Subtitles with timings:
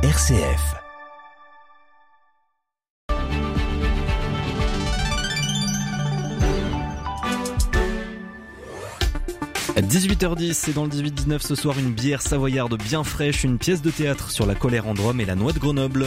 [0.00, 0.76] RCF.
[9.74, 13.82] À 18h10, c'est dans le 18-19 ce soir une bière savoyarde bien fraîche, une pièce
[13.82, 16.06] de théâtre sur la colère en Drôme et la noix de Grenoble.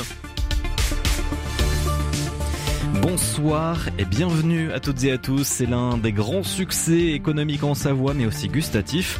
[3.01, 5.43] Bonsoir et bienvenue à toutes et à tous.
[5.43, 9.19] C'est l'un des grands succès économiques en Savoie, mais aussi gustatifs.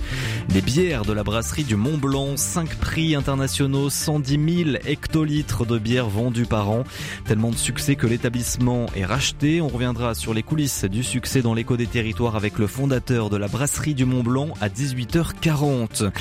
[0.54, 5.78] Les bières de la brasserie du Mont Blanc, 5 prix internationaux, 110 000 hectolitres de
[5.78, 6.84] bières vendues par an.
[7.26, 9.62] Tellement de succès que l'établissement est racheté.
[9.62, 13.38] On reviendra sur les coulisses du succès dans l'écho des territoires avec le fondateur de
[13.38, 16.12] la brasserie du Mont Blanc à 18h40.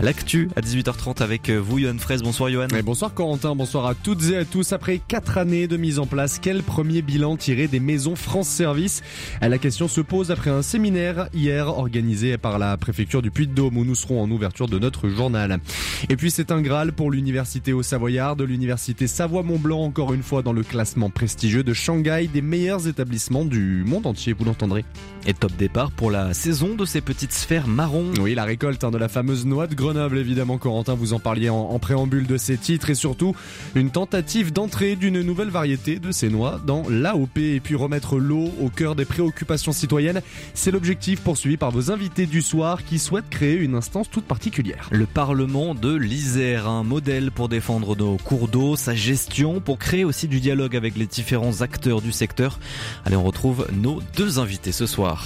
[0.00, 2.22] L'actu à 18h30 avec vous, Johan Fraisse.
[2.22, 2.68] Bonsoir, Johan.
[2.84, 3.56] bonsoir, Corentin.
[3.56, 4.74] Bonsoir à toutes et à tous.
[4.74, 9.02] Après 4 années de mise en place, quel premier bilan tiré des maisons France Service?
[9.40, 13.84] La question se pose après un séminaire hier organisé par la préfecture du Puy-de-Dôme où
[13.84, 15.60] nous serons en ouverture de notre journal.
[16.08, 20.42] Et puis c'est un Graal pour l'université au Savoyard, de l'université Savoie-Mont-Blanc encore une fois
[20.42, 24.84] dans le classement prestigieux de Shanghai des meilleurs établissements du monde entier, vous l'entendrez.
[25.28, 28.12] Et top départ pour la saison de ces petites sphères marron.
[28.18, 31.50] Oui, la récolte hein, de la fameuse noix de Grenoble évidemment Corentin, vous en parliez
[31.50, 33.36] en, en préambule de ces titres et surtout
[33.74, 38.50] une tentative d'entrée d'une nouvelle variété de ces noix dans l'AOP et puis remettre l'eau
[38.58, 40.22] au cœur des préoccupations citoyennes.
[40.54, 44.88] C'est l'objectif poursuivi par vos invités du soir qui souhaitent créer une instance toute particulière.
[44.92, 50.06] Le Parlement de l'Isère, un modèle pour défendre nos cours d'eau, sa gestion, pour créer
[50.06, 52.58] aussi du dialogue avec les différents acteurs du secteur.
[53.04, 55.17] Allez, on retrouve nos deux invités ce soir.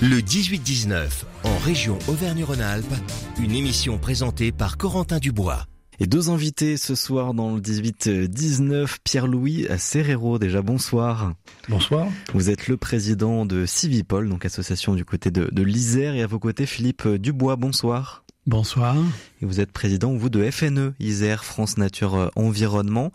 [0.00, 2.94] Le 18-19, en région Auvergne-Rhône-Alpes,
[3.40, 5.66] une émission présentée par Corentin Dubois.
[6.00, 11.34] Et deux invités ce soir dans le 18-19, Pierre-Louis Serrero, déjà bonsoir.
[11.68, 12.08] Bonsoir.
[12.34, 16.26] Vous êtes le président de Civipol, donc association du côté de, de l'Isère, et à
[16.26, 18.24] vos côtés Philippe Dubois, bonsoir.
[18.44, 18.96] Bonsoir.
[19.40, 23.12] Vous êtes président, vous, de FNE, Isère, France Nature Environnement.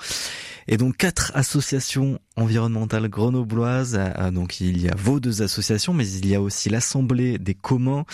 [0.69, 3.99] Et donc quatre associations environnementales grenobloises.
[4.31, 8.05] Donc il y a vos deux associations, mais il y a aussi l'Assemblée des communs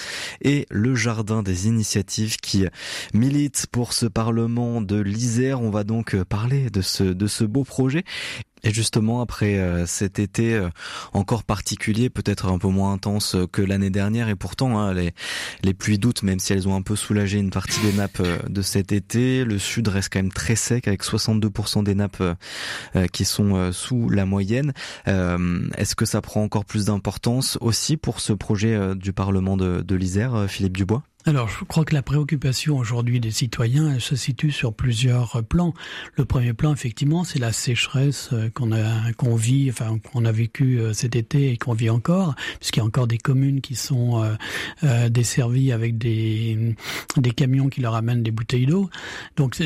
[0.42, 2.66] et le Jardin des initiatives qui
[3.14, 5.62] militent pour ce Parlement de l'Isère.
[5.62, 8.06] On va donc parler de ce, de ce beau projet.
[8.66, 10.70] Et justement, après euh, cet été euh,
[11.12, 15.98] encore particulier, peut-être un peu moins intense que l'année dernière, et pourtant hein, les, pluies
[15.98, 18.94] d'août, même si elles ont un peu soulagé une partie des nappes euh, de cet
[18.94, 22.24] été, le sud reste quand même très sec, avec 62% des nappes
[23.12, 24.74] qui sont sous la moyenne.
[25.06, 30.46] Est-ce que ça prend encore plus d'importance aussi pour ce projet du Parlement de l'Isère,
[30.48, 31.04] Philippe Dubois?
[31.26, 35.74] Alors, je crois que la préoccupation aujourd'hui des citoyens, elle se situe sur plusieurs plans.
[36.18, 40.34] Le premier plan, effectivement, c'est la sécheresse euh, qu'on a, qu'on vit, enfin, qu'on a
[40.34, 43.76] vécu euh, cet été et qu'on vit encore, puisqu'il y a encore des communes qui
[43.76, 44.34] sont euh,
[44.84, 46.76] euh desservies avec des,
[47.16, 48.90] des camions qui leur amènent des bouteilles d'eau.
[49.38, 49.62] Donc,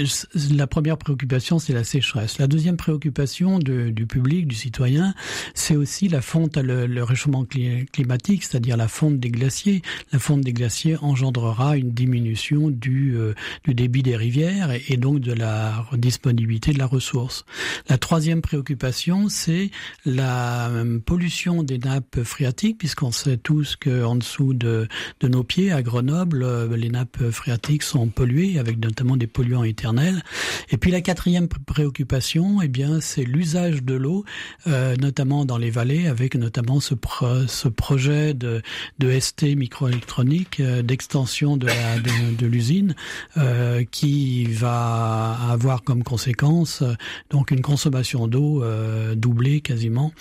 [0.51, 2.37] la première préoccupation, c'est la sécheresse.
[2.37, 5.15] La deuxième préoccupation de, du public, du citoyen,
[5.55, 9.81] c'est aussi la fonte, le, le réchauffement climatique, c'est-à-dire la fonte des glaciers.
[10.11, 14.97] La fonte des glaciers engendre une diminution du, euh, du débit des rivières et, et,
[14.97, 17.45] donc de la disponibilité de la ressource.
[17.89, 19.71] La troisième préoccupation, c'est
[20.05, 24.87] la euh, pollution des nappes phréatiques, puisqu'on sait tous qu'en dessous de,
[25.19, 29.63] de nos pieds, à Grenoble, euh, les nappes phréatiques sont polluées, avec notamment des polluants
[29.63, 30.23] éternels.
[30.69, 34.25] Et puis la quatrième préoccupation, eh bien, c'est l'usage de l'eau,
[34.67, 38.61] euh, notamment dans les vallées, avec notamment ce, pro ce projet de,
[38.99, 42.95] de ST microélectronique d'extension de l'usine
[43.37, 46.93] euh, qui va avoir comme conséquence euh,
[47.29, 50.11] donc une consommation d'eau euh, doublée quasiment.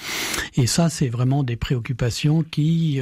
[0.56, 3.00] Et ça, c'est vraiment des préoccupations qui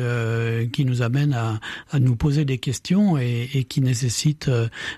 [0.72, 1.60] qui nous amènent à,
[1.98, 4.50] nous poser des questions et, qui nécessitent,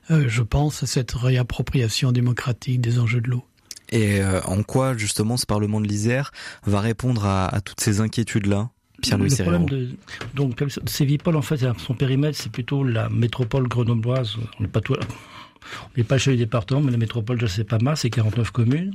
[0.09, 3.45] je pense, cette réappropriation démocratique des enjeux de l'eau.
[3.91, 6.33] Et en quoi justement ce Parlement de l'Isère
[6.65, 8.71] va répondre à, à toutes ces inquiétudes-là?
[9.07, 9.89] Pierre-Louis Le problème de
[10.35, 14.37] donc Cévipol en fait son périmètre c'est plutôt la métropole grenobloise.
[14.59, 17.65] On n'est pas tout, on n'est pas chez les départements, mais la métropole je sais
[17.65, 18.95] pas mal, c'est 49 communes.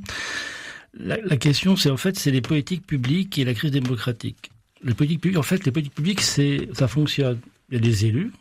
[0.94, 4.52] La, la question c'est en fait c'est les politiques publiques et la crise démocratique.
[4.84, 7.40] Les politiques publiques en fait les politiques publiques c'est ça fonctionne.
[7.70, 8.32] Il y a des élus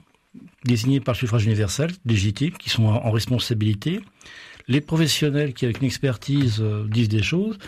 [0.64, 4.00] désignés par le suffrage universel, légitimes, qui sont en, en responsabilité.
[4.69, 7.58] Les professionnels qui avec une expertise euh, disent des choses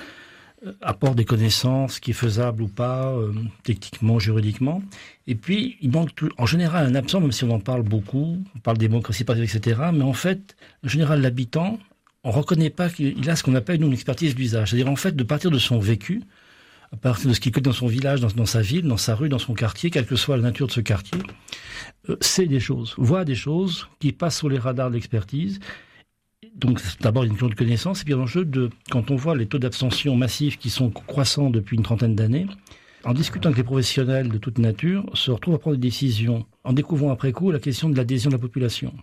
[0.81, 3.33] apport des connaissances, qui est faisable ou pas, euh,
[3.65, 4.83] techniquement, juridiquement.
[5.27, 8.39] Et puis, il manque tout, en général un absent, même si on en parle beaucoup,
[8.55, 9.81] on parle démocratie, etc.
[9.93, 11.79] Mais en fait, en général, l'habitant,
[12.25, 14.71] on reconnaît pas qu'il a ce qu'on appelle une expertise d'usage.
[14.71, 16.23] C'est-à-dire, en fait, de partir de son vécu,
[16.93, 19.29] à partir de ce qu'il connaît dans son village, dans, sa ville, dans sa rue,
[19.29, 21.19] dans son quartier, quelle que soit la nature de ce quartier,
[22.09, 25.59] euh, c'est des choses, voit des choses qui passent sous les radars de l'expertise
[26.55, 29.59] donc d'abord une question de connaissance, et puis l'enjeu de, quand on voit les taux
[29.59, 32.47] d'abstention massifs qui sont croissants depuis une trentaine d'années,
[33.05, 36.73] en discutant avec les professionnels de toute nature, se retrouvent à prendre des décisions, en
[36.73, 38.95] découvrant après coup la question de l'adhésion de la population.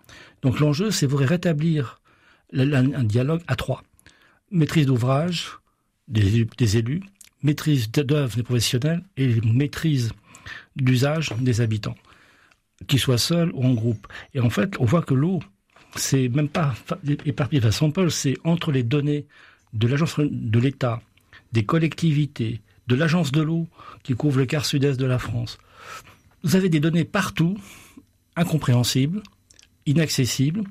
[0.41, 2.01] Donc l'enjeu, c'est vous rétablir
[2.53, 3.83] un dialogue à trois.
[4.51, 5.51] Maîtrise d'ouvrage
[6.07, 7.03] des, des, élus,
[7.43, 10.11] maîtrise d'œuvre des professionnels et maîtrise
[10.75, 11.95] d'usage des habitants,
[12.87, 14.07] qu'ils soient seuls ou en groupe.
[14.33, 15.41] Et en fait, on voit que l'eau,
[15.95, 16.73] c'est même pas
[17.25, 19.25] éparpillé à Saint-Paul, c'est entre les données
[19.73, 21.01] de l'agence de l'État,
[21.51, 23.67] des collectivités, de l'agence de l'eau
[24.03, 25.57] qui couvre le quart sud-est de la France.
[26.43, 27.57] Vous avez des données partout,
[28.35, 29.21] incompréhensibles,
[29.85, 30.63] inaccessibles,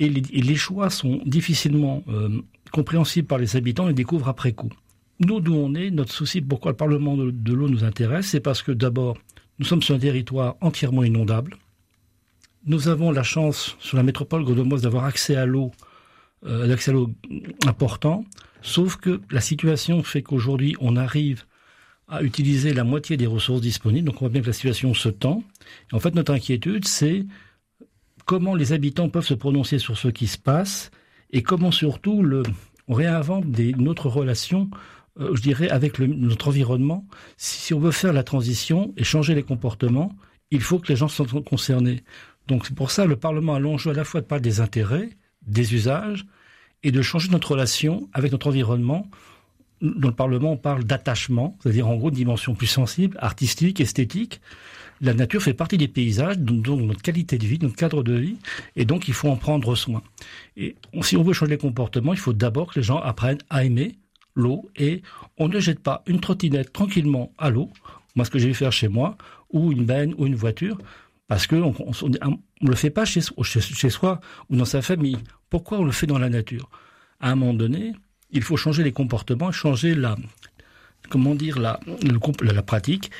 [0.00, 4.70] et les, choix sont difficilement euh, compréhensibles par les habitants et découvrent après coup.
[5.20, 8.62] Nous, d'où on est, notre souci, pourquoi le Parlement de, l'eau nous intéresse, c'est parce
[8.62, 9.16] que d'abord,
[9.60, 11.56] nous sommes sur un territoire entièrement inondable.
[12.66, 15.72] Nous avons la chance, sur la métropole grenobloise, d'avoir accès à l'eau,
[16.46, 17.10] euh, accès à l'eau
[17.66, 18.24] important,
[18.62, 21.44] sauf que la situation fait qu'aujourd'hui, on arrive
[22.08, 24.06] à utiliser la moitié des ressources disponibles.
[24.06, 25.42] Donc on voit bien que la situation se tend.
[25.92, 27.26] en fait, notre inquiétude, c'est
[28.24, 30.90] comment les habitants peuvent se prononcer sur ce qui se passe
[31.30, 32.42] et comment surtout le,
[32.88, 34.70] on réinvente des, notre relation,
[35.20, 37.06] euh, je dirais, avec le, notre environnement.
[37.36, 40.14] Si, on veut faire la transition et changer les comportements,
[40.50, 42.04] il faut que les gens soient concernés.
[42.46, 45.10] Donc c'est pour ça le Parlement a l'enjeu à la fois de parler des intérêts,
[45.46, 46.26] des usages
[46.82, 49.08] et de changer notre relation avec notre environnement
[49.84, 54.40] dans le Parlement, on parle d'attachement, c'est-à-dire en gros une dimension plus sensible, artistique, esthétique.
[55.00, 58.36] La nature fait partie des paysages, donc, notre qualité de vie, notre cadre de vie,
[58.76, 60.02] et donc il faut en prendre soin.
[60.56, 63.64] Et si on veut changer les comportements, il faut d'abord que les gens apprennent à
[63.64, 63.96] aimer
[64.34, 65.02] l'eau, et
[65.36, 67.70] on ne jette pas une trottinette tranquillement à l'eau,
[68.14, 69.16] moi ce que j'ai vu faire chez moi,
[69.50, 70.78] ou une benne ou une voiture,
[71.28, 71.74] parce que on,
[72.10, 75.18] ne le fait pas chez, chez, chez soi ou dans sa famille.
[75.50, 76.68] Pourquoi on le fait dans la nature?
[77.20, 77.92] À un moment donné,
[78.30, 80.16] il faut changer les comportements, changer la,
[81.08, 81.80] comment dire, la,
[82.42, 83.10] la, pratique.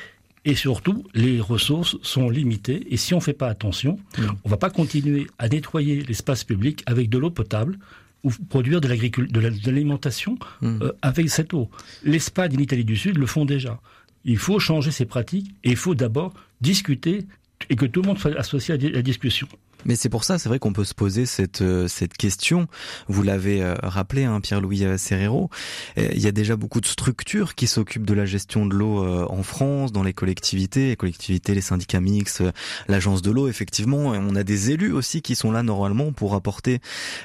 [0.43, 2.85] Et surtout, les ressources sont limitées.
[2.91, 4.23] Et si on ne fait pas attention, mmh.
[4.43, 7.79] on ne va pas continuer à nettoyer l'espace public avec de l'eau potable
[8.23, 10.81] ou produire de l'alimentation mmh.
[10.81, 11.69] euh, avec cette eau.
[12.03, 13.79] L'Espagne et l'Italie du Sud le font déjà.
[14.23, 17.25] Il faut changer ces pratiques et il faut d'abord discuter
[17.69, 19.47] et que tout le monde soit associé à la discussion.
[19.85, 22.67] Mais c'est pour ça, c'est vrai qu'on peut se poser cette euh, cette question.
[23.07, 25.49] Vous l'avez euh, rappelé, hein, Pierre-Louis Serrero.
[25.97, 29.25] Il y a déjà beaucoup de structures qui s'occupent de la gestion de l'eau euh,
[29.29, 32.43] en France, dans les collectivités, les collectivités, les syndicats mixtes,
[32.87, 33.47] l'agence de l'eau.
[33.47, 36.79] Effectivement, et on a des élus aussi qui sont là normalement pour apporter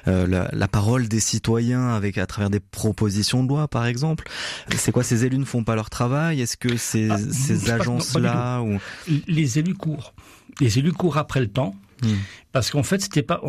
[0.06, 4.28] la, la, parole des citoyens avec à travers des propositions de loi, par exemple.
[4.76, 6.40] C'est quoi Ces élus ne font pas leur travail?
[6.40, 8.78] Est-ce que ces, ah, ces agences-là ou
[9.26, 10.14] les élus courent
[10.60, 11.74] Les élus courent après le temps.
[12.02, 12.16] Hmm.
[12.52, 13.40] Parce qu'en fait, c'était pas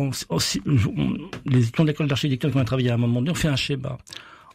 [1.46, 3.56] les étudiants de l'école d'architecture qui ont travaillé à un moment donné ont fait un
[3.56, 3.98] schéma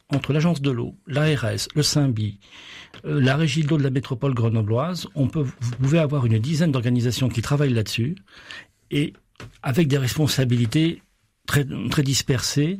[0.09, 2.39] entre l'agence de l'eau, l'ARS, le SIMBI,
[3.05, 5.07] euh, la régie de l'eau de la métropole grenobloise.
[5.15, 8.15] On peut, vous pouvez avoir une dizaine d'organisations qui travaillent là-dessus
[8.91, 9.13] et
[9.63, 11.01] avec des responsabilités
[11.45, 12.79] très très dispersées.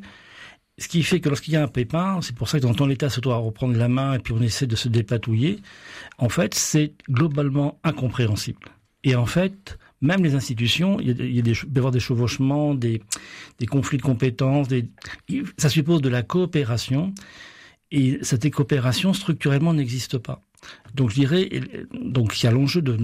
[0.80, 3.10] Ce qui fait que lorsqu'il y a un pépin, c'est pour ça que dans l'État
[3.10, 5.60] se doit reprendre la main et puis on essaie de se dépatouiller.
[6.20, 8.68] En fait, c'est globalement incompréhensible.
[9.04, 12.00] Et en fait, même les institutions, il y a, il des, peut y avoir des
[12.00, 13.02] chevauchements, des,
[13.60, 14.90] des conflits de compétences, des,
[15.58, 17.14] ça suppose de la coopération,
[17.92, 20.42] et cette coopération structurellement n'existe pas.
[20.94, 21.50] Donc je dirais,
[21.94, 22.98] donc il y a l'enjeu de,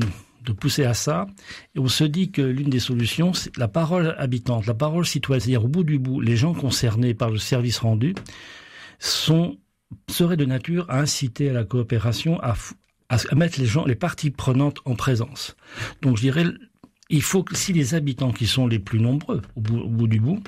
[0.44, 1.28] de pousser à ça,
[1.76, 5.40] et on se dit que l'une des solutions, c'est la parole habitante, la parole citoyenne,
[5.40, 8.14] c'est-à-dire au bout du bout, les gens concernés par le service rendu
[9.00, 9.58] sont
[10.10, 12.56] seraient de nature à inciter à la coopération, à,
[13.10, 15.56] à mettre les gens, les parties prenantes en présence.
[16.02, 16.46] Donc je dirais
[17.14, 20.42] il faut que si les habitants qui sont les plus nombreux au bout, du bout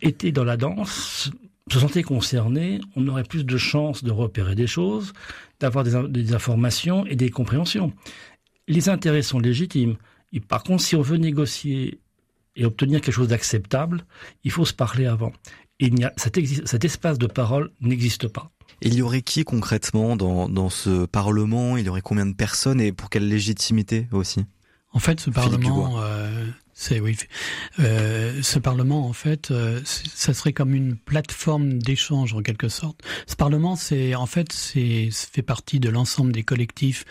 [0.00, 1.30] étaient dans la danse,
[1.70, 5.12] se sentaient concernés, on aurait plus de chances de repérer des choses,
[5.60, 7.92] d'avoir des, informations et des compréhensions.
[8.66, 9.96] Les intérêts sont légitimes.
[10.32, 12.00] Et par contre, si on veut négocier
[12.56, 14.06] et obtenir quelque chose d'acceptable,
[14.42, 15.34] il faut se parler avant.
[15.80, 18.50] Et il y a, cet, espace de parole n'existe pas.
[18.80, 21.76] Il y aurait qui concrètement dans ce Parlement?
[21.76, 24.46] Il y aurait combien de personnes et pour quelle légitimité aussi?
[24.94, 26.33] En fait, ce Parlement, euh,
[26.74, 27.16] c'est oui,
[27.78, 33.00] euh, ce Parlement en fait, euh, ça serait comme une plateforme d'échange en quelque sorte.
[33.26, 37.04] Ce Parlement, c'est en fait, c'est fait partie de l'ensemble des collectifs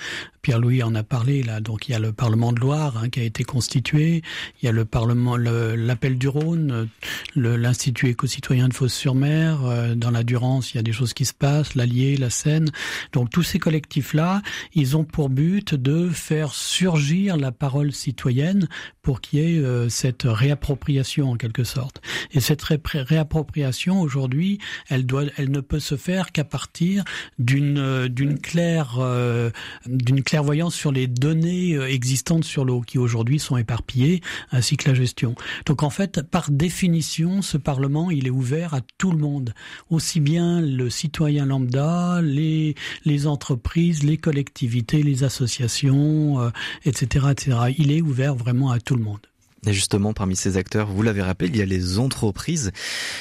[0.43, 1.62] Pierre-Louis en a parlé là.
[1.62, 4.22] Donc il y a le Parlement de Loire hein, qui a été constitué,
[4.62, 6.89] il y a le Parlement, l'appel du Rhône,
[7.36, 9.63] l'Institut éco-citoyen de Fos-sur-Mer.
[9.63, 12.70] Euh, dans la Durance, il y a des choses qui se passent, l'Allier, la Seine.
[13.13, 14.41] Donc tous ces collectifs-là,
[14.74, 18.67] ils ont pour but de faire surgir la parole citoyenne
[19.01, 19.53] pour qu'il y ait
[19.90, 22.02] c'est cette réappropriation en quelque sorte.
[22.34, 27.06] Et cette réappropriation aujourd'hui, elle doit, elle ne peut se faire qu'à partir
[27.40, 29.00] d'une d'une claire
[29.88, 34.94] d'une clairvoyance sur les données existantes sur l'eau qui aujourd'hui sont éparpillées, ainsi que la
[34.94, 35.36] gestion.
[35.66, 39.54] Donc en fait, par définition, ce Parlement, il est ouvert à tout le monde,
[39.90, 46.52] aussi bien le citoyen lambda, les, les entreprises, les collectivités, les associations,
[46.86, 47.58] etc., euh, etc.
[47.78, 49.20] Il est ouvert vraiment à tout le monde.
[49.65, 52.72] Et justement, parmi ces acteurs, vous l'avez rappelé, il y a les entreprises,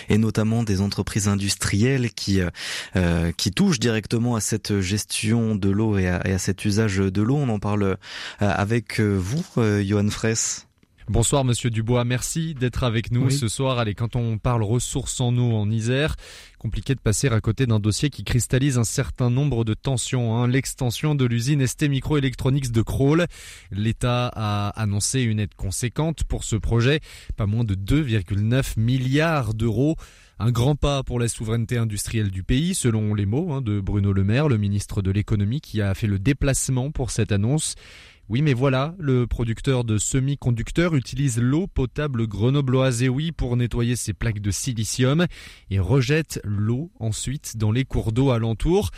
[0.09, 2.51] et notamment des entreprises industrielles qui euh,
[2.97, 7.37] euh, qui touchent directement à cette gestion de l'eau et, à, cet usage de l'eau.
[7.37, 7.97] On en parle
[8.41, 10.67] avec vous, Johan Fraisse.
[11.09, 13.81] Bonsoir Monsieur Dubois, merci d'être avec nous ce soir.
[13.81, 16.15] Allez, quand on parle ressources en eau en Isère,
[16.61, 20.37] compliqué de passer à côté d'un dossier qui cristallise un certain nombre de tensions.
[20.37, 20.47] Hein.
[20.47, 23.27] L'extension de l'usine ST Microelectronics de Kroll.
[23.73, 27.01] L'État a annoncé une aide conséquente pour ce projet,
[27.37, 29.97] pas moins de 2,9 milliards d'euros.
[30.39, 34.13] Un grand pas pour la souveraineté industrielle du pays, selon les mots hein, de Bruno
[34.13, 37.75] Le Maire, le ministre de l'économie, qui a fait le déplacement pour cette annonce.
[38.33, 43.95] Oui, mais voilà, le producteur de semi-conducteurs utilise l'eau potable grenobloise et oui pour nettoyer
[43.95, 45.27] ses plaques de silicium
[45.71, 48.89] et rejette l'eau ensuite dans les cours d'eau alentour.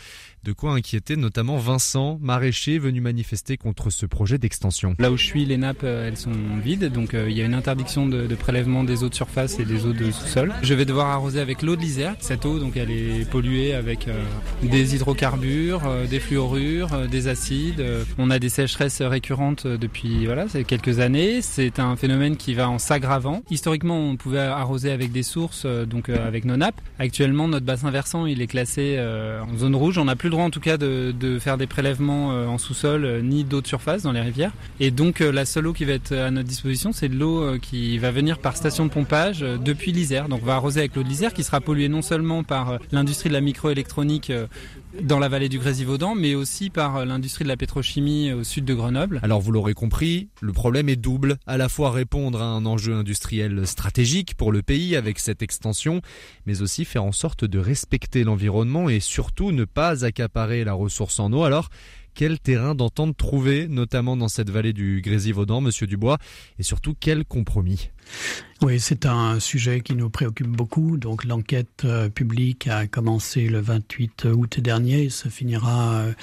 [0.45, 4.95] De quoi inquiéter notamment Vincent, maraîcher, venu manifester contre ce projet d'extension.
[4.99, 6.31] Là où je suis, les nappes, euh, elles sont
[6.63, 9.65] vides, donc euh, il y a une interdiction de, prélèvement des eaux de surface et
[9.65, 10.53] des eaux de sous-sol.
[10.61, 12.15] Je vais devoir arroser avec l'eau de l'Isère.
[12.19, 14.23] Cette eau, donc, elle est polluée avec euh,
[14.61, 17.83] des hydrocarbures, des fluorures, des acides.
[18.19, 21.41] On a des sécheresses récurrentes depuis voilà, quelques années.
[21.41, 23.41] C'est un phénomène qui va en s'aggravant.
[23.49, 26.79] Historiquement, on pouvait arroser avec des sources, donc avec nos nappes.
[26.99, 29.97] Actuellement, notre bassin versant, il est classé en zone rouge.
[29.97, 33.43] On n'a plus en tout cas de, faire des prélèvements euh, en sous-sol euh, ni
[33.43, 34.51] d'eau de surface dans les rivières.
[34.79, 37.57] Et donc euh, la seule eau qui va être à notre disposition, c'est de l'eau
[37.59, 40.29] qui va venir par station de pompage depuis l'Isère.
[40.29, 43.29] Donc on va arroser avec l'eau de l'Isère qui sera polluée non seulement par l'industrie
[43.29, 44.31] de la microélectronique
[45.01, 48.73] dans la vallée du Grésivaudan, mais aussi par l'industrie de la pétrochimie au sud de
[48.73, 49.19] Grenoble.
[49.23, 51.37] Alors vous l'aurez compris, le problème est double.
[51.45, 56.01] À la fois répondre à un enjeu industriel stratégique pour le pays avec cette extension,
[56.45, 61.19] mais aussi faire en sorte de respecter l'environnement et surtout ne pas accaparer la ressource
[61.19, 61.43] en eau.
[61.43, 61.69] Alors,
[62.13, 66.17] quel terrain d'entente trouver, notamment dans cette vallée du Grésivaudan, monsieur Dubois,
[66.57, 67.89] et surtout quel compromis?
[68.61, 70.95] Oui, c'est un sujet qui nous préoccupe beaucoup.
[70.95, 76.13] Donc l'enquête euh, publique a commencé le 28 août dernier et se finira euh,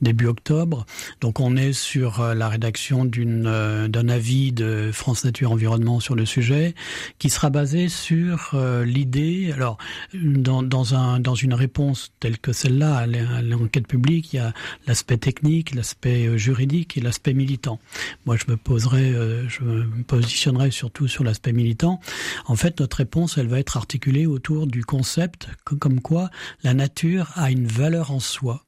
[0.00, 0.86] début octobre.
[1.20, 6.24] Donc on est sur euh, la rédaction d'un avis de France Nature Environnement sur le
[6.24, 6.74] sujet
[7.18, 9.78] qui sera basé sur l'idée alors
[10.14, 13.06] dans, dans un dans une réponse telle que celle-là à
[13.42, 14.52] l'enquête publique, il y a
[14.86, 17.78] l'aspect technique, l'aspect juridique et l'aspect militant.
[18.24, 19.12] Moi je me poserai
[19.48, 22.00] je me positionnerai surtout sur l'aspect militant,
[22.46, 26.30] en fait, notre réponse, elle va être articulée autour du concept comme quoi
[26.62, 28.64] la nature a une valeur en soi.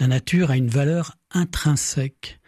[0.00, 2.40] La nature a une valeur intrinsèque.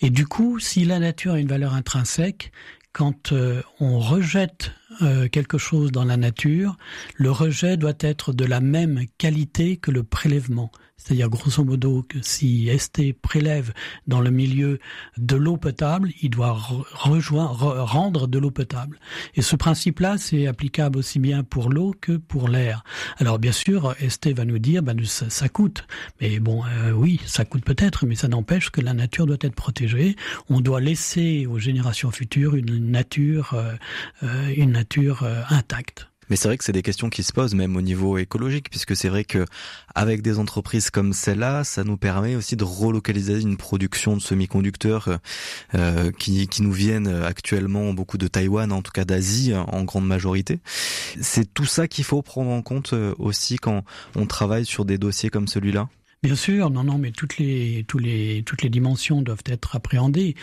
[0.00, 2.52] Et du coup, si la nature a une valeur intrinsèque,
[2.92, 6.76] quand euh, on rejette euh, quelque chose dans la nature,
[7.14, 10.72] le rejet doit être de la même qualité que le prélèvement.
[10.98, 13.72] C'est-à-dire grosso modo que si ST prélève
[14.06, 14.78] dans le milieu
[15.16, 18.98] de l'eau potable, il doit rejoindre, rendre de l'eau potable.
[19.34, 22.84] Et ce principe-là, c'est applicable aussi bien pour l'eau que pour l'air.
[23.16, 25.86] Alors bien sûr, ST va nous dire, ben, ça, coûte.
[26.20, 29.54] Mais bon, euh, oui, ça coûte peut-être, mais ça n'empêche que la nature doit être
[29.54, 30.16] protégée.
[30.48, 33.74] On doit laisser aux générations futures une nature, euh,
[34.22, 36.08] euh, une nature intacte.
[36.30, 38.96] Mais c'est vrai que c'est des questions qui se posent même au niveau écologique, puisque
[38.96, 39.44] c'est vrai que
[39.94, 45.18] avec des entreprises comme celle-là, ça nous permet aussi de relocaliser une production de semi-conducteurs
[45.74, 50.06] euh, qui, qui nous viennent actuellement beaucoup de Taïwan, en tout cas d'Asie en grande
[50.06, 50.60] majorité.
[51.20, 54.98] C'est tout ça qu'il faut prendre en compte euh, aussi quand on travaille sur des
[54.98, 55.88] dossiers comme celui-là.
[56.24, 60.34] Bien sûr, non, non, mais toutes les, tous les, toutes les dimensions doivent être appréhendées.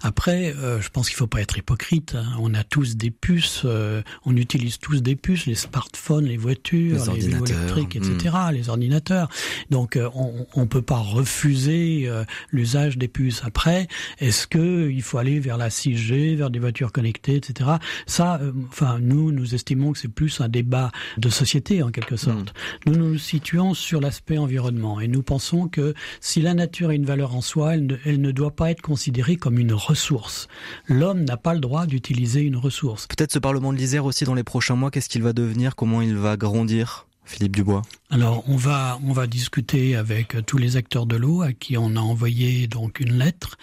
[0.00, 2.14] Après, euh, je pense qu'il faut pas être hypocrite.
[2.14, 2.36] Hein.
[2.38, 7.04] On a tous des puces, euh, on utilise tous des puces, les smartphones, les voitures,
[7.12, 8.54] les, vélos électriques, etc., hmm.
[8.54, 9.28] les ordinateurs.
[9.70, 12.08] Donc, euh, on, on peut pas refuser
[12.52, 13.42] l'usage des puces.
[13.44, 13.88] Après,
[14.20, 17.70] est-ce que il faut aller vers la 6G, vers des voitures connectées, etc.
[18.06, 22.54] Ça, enfin, nous, nous estimons que c'est plus un débat de société en quelque sorte.
[22.86, 22.92] Hmm.
[22.92, 27.04] Nous nous situons sur l'aspect environnement et nous pensons que si la nature a une
[27.04, 30.48] valeur en soi, elle ne, doit pas être considérée comme une ressource.
[30.86, 33.06] L'homme n'a pas le droit d'utiliser une ressource.
[33.08, 36.02] Peut-être ce Parlement de l'Isère aussi dans les prochains mois, qu'est-ce qu'il va devenir, comment
[36.02, 37.06] il va grandir?
[37.24, 37.82] Philippe Dubois
[38.14, 41.96] alors on va on va discuter avec tous les acteurs de l'eau à qui on
[41.96, 43.56] a envoyé donc une lettre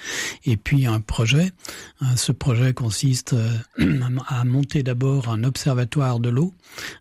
[0.44, 1.52] et puis un projet.
[2.02, 3.60] Euh, ce projet consiste euh,
[4.28, 6.54] à monter d'abord un observatoire de l'eau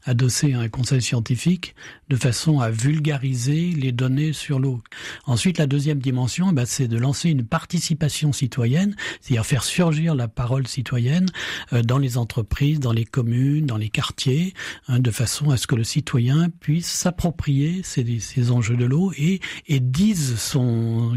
[0.04, 1.74] adossé à un conseil scientifique
[2.08, 4.80] de façon à vulgariser les données sur l'eau.
[5.26, 10.28] Ensuite la deuxième dimension bah, c'est de lancer une participation citoyenne, c'est-à-dire faire surgir la
[10.28, 11.26] parole citoyenne
[11.72, 14.54] euh, dans les entreprises, dans les communes, dans les quartiers
[14.86, 17.39] hein, de façon à ce que le citoyen puisse s'approprier
[17.82, 19.40] ces, ces enjeux de l'eau et,
[19.80, 20.36] disent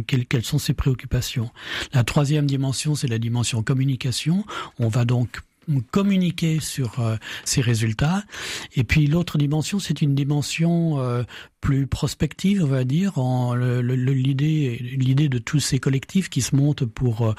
[0.08, 1.52] quelles sont ses préoccupations.
[1.94, 4.46] La troisième dimension, c'est la dimension communication.
[4.80, 5.42] On va donc
[5.92, 7.16] communiquer sur euh,
[7.46, 8.24] ces résultats.
[8.76, 11.24] Et puis l'autre dimension, c'est une dimension euh,
[11.62, 16.84] plus prospective, on va dire, en l'idée l'idée de tous ces collectifs qui se montent
[16.84, 17.34] pour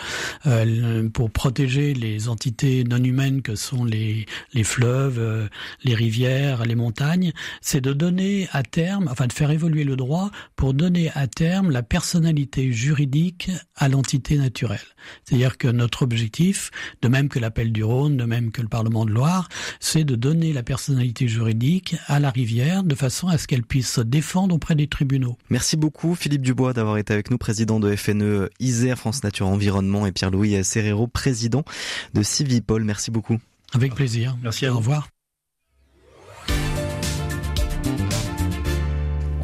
[0.46, 5.50] euh, pour protéger les entités non humaines que sont les les fleuves,
[5.82, 10.30] les rivières, les montagnes, c'est de donner à terme, enfin de faire évoluer le droit
[10.56, 14.80] pour donner à terme la personnalité juridique à l'entité naturelle.
[15.24, 16.70] C'est-à-dire que notre objectif,
[17.02, 19.48] de même que l'appel du Rhône, de même que le Parlement de Loire,
[19.80, 23.90] c'est de donner la personnalité juridique à la rivière de façon à ce qu'elle puisse
[23.92, 25.36] se défendre auprès des tribunaux.
[25.50, 30.06] Merci beaucoup Philippe Dubois d'avoir été avec nous, président de FNE Isère France Nature Environnement
[30.06, 31.64] et Pierre-Louis Serrero, président
[32.14, 32.84] de Civipol.
[32.84, 33.38] Merci beaucoup.
[33.72, 34.36] Avec plaisir.
[34.42, 34.76] Merci à vous.
[34.76, 35.13] Au revoir.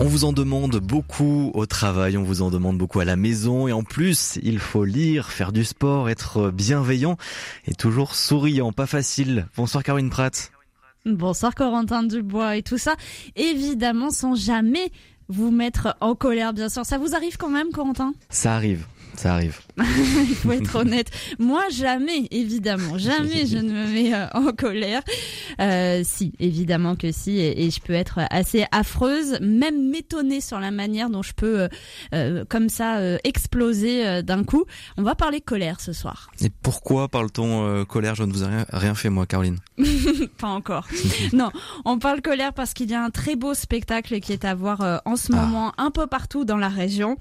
[0.02, 3.68] On vous en demande beaucoup au travail, on vous en demande beaucoup à la maison
[3.68, 7.18] et en plus, il faut lire, faire du sport, être bienveillant
[7.66, 9.46] et toujours souriant, pas facile.
[9.58, 10.52] Bonsoir Caroline Pratt.
[11.04, 12.94] Bonsoir Corentin Dubois et tout ça,
[13.36, 14.90] évidemment sans jamais
[15.28, 16.86] vous mettre en colère, bien sûr.
[16.86, 18.14] Ça vous arrive quand même, Corentin?
[18.30, 19.60] Ça arrive, ça arrive.
[20.28, 21.10] Il faut être honnête.
[21.38, 25.02] Moi, jamais, évidemment, jamais je ne me mets euh, en colère.
[25.60, 30.60] Euh, si, évidemment que si, et, et, je peux être assez affreuse, même m'étonner sur
[30.60, 31.68] la manière dont je peux,
[32.14, 34.64] euh, comme ça, exploser d'un coup.
[34.96, 36.30] On va parler colère ce soir.
[36.40, 38.14] Et pourquoi parle-t-on colère?
[38.14, 39.58] Je ne vous ai rien, rien fait, moi, Caroline.
[40.38, 40.86] Pas encore.
[41.32, 41.50] non,
[41.84, 45.00] on parle colère parce qu'il y a un très beau spectacle qui est à voir
[45.04, 45.84] en ce moment ah.
[45.84, 47.16] un peu partout dans la région,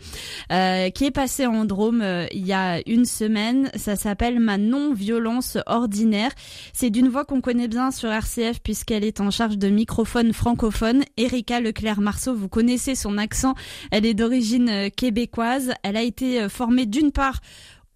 [0.50, 3.72] qui est passé en Drôme il y a une semaine.
[3.76, 6.32] Ça s'appelle Ma non-violence ordinaire.
[6.74, 11.04] C'est d'une voix qu'on connaît bien sur RCF puisqu'elle est en charge de microphone francophone.
[11.18, 13.54] Erika Leclerc-Marceau, vous connaissez son accent.
[13.92, 15.74] Elle est d'origine euh, québécoise.
[15.84, 17.40] Elle a été euh, formée d'une part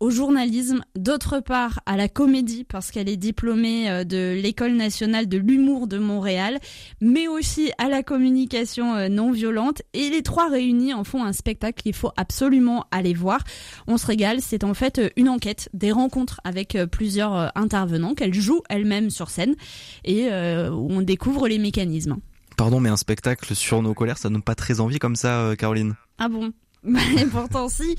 [0.04, 5.30] au journalisme, d'autre part à la comédie parce qu'elle est diplômée euh, de l'école nationale
[5.30, 6.60] de l'humour de Montréal,
[7.00, 11.32] mais aussi à la communication euh, non violente et les trois réunis en font un
[11.32, 13.46] spectacle qu'il faut absolument aller voir.
[13.88, 18.34] On se régale, c'est en fait euh, une enquête, des rencontres avec plusieurs intervenants qu'elle
[18.34, 19.56] joue elle-même sur scène
[20.04, 22.18] et où on découvre les mécanismes.
[22.58, 25.96] Pardon, mais un spectacle sur nos colères, ça donne pas très envie comme ça, Caroline?
[26.18, 26.52] Ah bon?
[26.86, 27.96] Et pourtant si,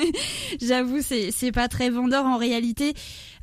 [0.60, 2.94] j'avoue c'est c'est pas très vendeur en réalité.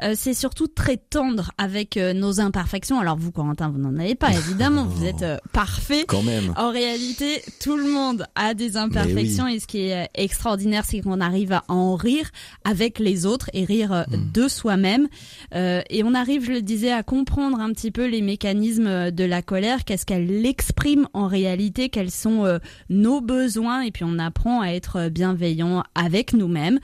[0.01, 2.99] Euh, c'est surtout très tendre avec euh, nos imperfections.
[2.99, 6.05] Alors vous Corentin, vous n'en avez pas évidemment, vous êtes euh, parfait.
[6.07, 6.53] Quand même.
[6.57, 11.21] En réalité, tout le monde a des imperfections et ce qui est extraordinaire, c'est qu'on
[11.21, 12.29] arrive à en rire
[12.65, 14.31] avec les autres et rire hmm.
[14.33, 15.07] de soi-même.
[15.53, 19.41] et on arrive, je le disais, à comprendre un petit peu les mécanismes de la
[19.41, 24.72] colère, qu'est-ce qu'elle exprime en réalité, quels sont nos besoins et puis on apprend à
[24.73, 26.79] être bienveillant avec nous-mêmes.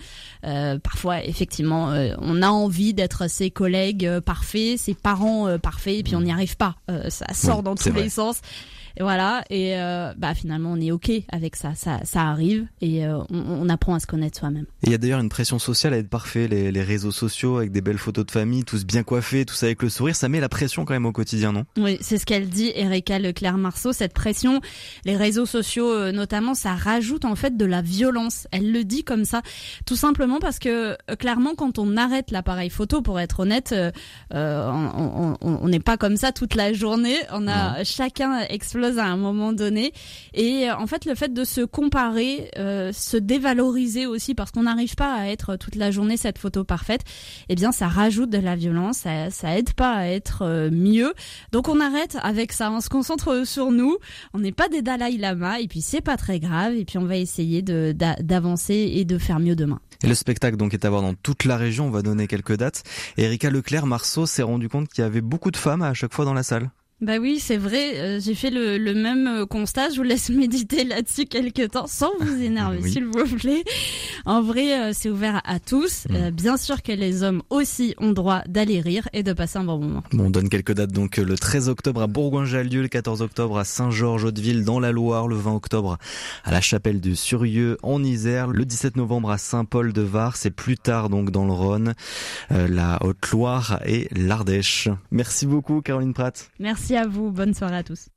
[0.45, 5.99] Euh, parfois, effectivement, euh, on a envie d'être ses collègues euh, parfaits, ses parents parfaits,
[5.99, 6.75] et puis on n'y arrive pas.
[7.09, 8.41] ça sort dans tous les sens.
[8.97, 13.05] Et voilà, et euh, bah finalement on est ok avec ça, ça, ça arrive et
[13.05, 14.65] euh, on, on, apprend à se connaître soi-même.
[14.83, 17.71] Il y a d'ailleurs une pression sociale à être parfait, les, les, réseaux sociaux avec
[17.71, 20.49] des belles photos de famille, tous bien coiffés, tous avec le sourire, ça met la
[20.49, 21.65] pression quand même au quotidien, non?
[21.77, 24.61] Oui, c'est ce qu'elle dit, Erika Leclerc-Marceau, cette pression,
[25.05, 28.47] les réseaux sociaux euh, notamment, ça rajoute en fait de la violence.
[28.51, 29.41] Elle le dit comme ça,
[29.85, 33.75] tout simplement parce que clairement quand on arrête l'appareil photo, pour être honnête,
[34.31, 37.83] on n'est pas comme ça toute la journée, on a non.
[37.83, 38.39] chacun
[38.85, 39.93] à un moment donné.
[40.33, 44.63] Et euh, en fait, le fait de se comparer, euh, se dévaloriser aussi, parce qu'on
[44.63, 47.01] n'arrive pas à être toute la journée cette photo parfaite,
[47.49, 51.13] eh bien, ça rajoute de la violence, ça, ça aide pas à être euh, mieux.
[51.51, 53.97] Donc, on arrête avec ça, on se concentre sur nous.
[54.33, 57.05] On n'est pas des Dalai Lama, et puis c'est pas très grave, et puis on
[57.05, 59.79] va essayer d'avancer et de faire mieux demain.
[60.01, 62.55] Et le spectacle donc est à voir dans toute la région, on va donner quelques
[62.55, 62.83] dates.
[63.17, 66.25] Erika Leclerc, Marceau s'est rendu compte qu'il y avait beaucoup de femmes à chaque fois
[66.25, 66.69] dans la salle.
[67.01, 67.97] Bah oui, c'est vrai.
[67.97, 69.89] Euh, j'ai fait le, le, même euh, constat.
[69.89, 73.63] Je vous laisse méditer là-dessus quelques temps, sans vous énerver, s'il vous plaît.
[74.25, 76.07] En vrai, euh, c'est ouvert à tous.
[76.09, 76.31] Mm.
[76.31, 79.79] bien sûr que les hommes aussi ont droit d'aller rire et de passer un bon
[79.79, 80.03] moment.
[80.11, 80.91] Bon, on donne quelques dates.
[80.91, 85.37] Donc, le 13 octobre à Bourgoin-Jallieu, le 14 octobre à Saint-Georges-Hauteville dans la Loire, le
[85.37, 85.97] 20 octobre
[86.43, 91.09] à la Chapelle du Surieux en Isère, le 17 novembre à Saint-Paul-de-Var, c'est plus tard
[91.09, 91.93] donc dans le Rhône,
[92.49, 94.89] la Haute-Loire et l'Ardèche.
[95.11, 96.49] Merci beaucoup, Caroline Pratt.
[96.59, 96.88] Merci.
[96.89, 97.29] Merci à vous.
[97.31, 98.07] Bonne soirée à tous.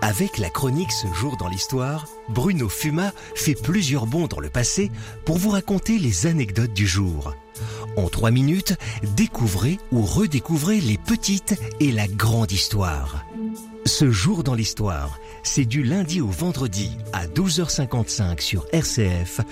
[0.00, 4.90] Avec la chronique Ce jour dans l'histoire, Bruno Fuma fait plusieurs bonds dans le passé
[5.24, 7.36] pour vous raconter les anecdotes du jour.
[7.96, 8.74] En trois minutes,
[9.14, 13.24] découvrez ou redécouvrez les petites et la grande histoire.
[13.86, 19.42] Ce jour dans l'histoire, c'est du lundi au vendredi à 12h55 sur RCF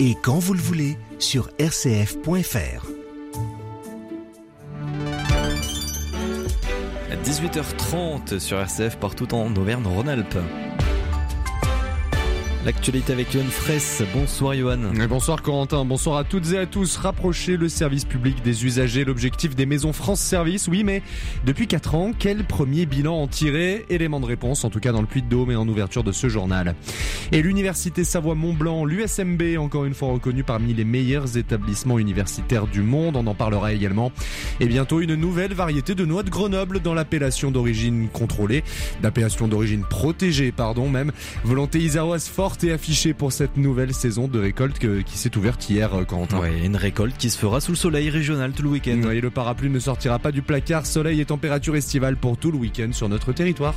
[0.00, 2.99] et quand vous le voulez sur rcf.fr.
[7.30, 10.36] 18h30 sur RCF partout en Auvergne-Rhône-Alpes.
[12.66, 14.02] L'actualité avec Johan Fraisse.
[14.12, 14.76] Bonsoir Johan.
[15.08, 15.82] bonsoir Corentin.
[15.86, 16.98] Bonsoir à toutes et à tous.
[16.98, 20.68] Rapprocher le service public des usagers, l'objectif des maisons France Service.
[20.68, 21.02] Oui, mais
[21.46, 23.86] depuis 4 ans, quel premier bilan en tirer?
[23.88, 26.74] Élément de réponse, en tout cas dans le Puy-de-Dôme et en ouverture de ce journal.
[27.32, 33.16] Et l'université Savoie-Mont-Blanc, l'USMB, encore une fois reconnue parmi les meilleurs établissements universitaires du monde.
[33.16, 34.12] On en parlera également.
[34.60, 38.64] Et bientôt une nouvelle variété de noix de Grenoble dans l'appellation d'origine contrôlée,
[39.00, 41.10] d'appellation d'origine protégée, pardon même.
[41.42, 45.94] Volonté iséroise forte et affiché pour cette nouvelle saison de récolte qui s'est ouverte hier,
[45.94, 46.40] euh, Quentin.
[46.40, 49.10] Oui, une récolte qui se fera sous le soleil régional tout le week-end.
[49.10, 50.86] et le parapluie ne sortira pas du placard.
[50.86, 53.74] Soleil et température estivale pour tout le week-end sur notre territoire.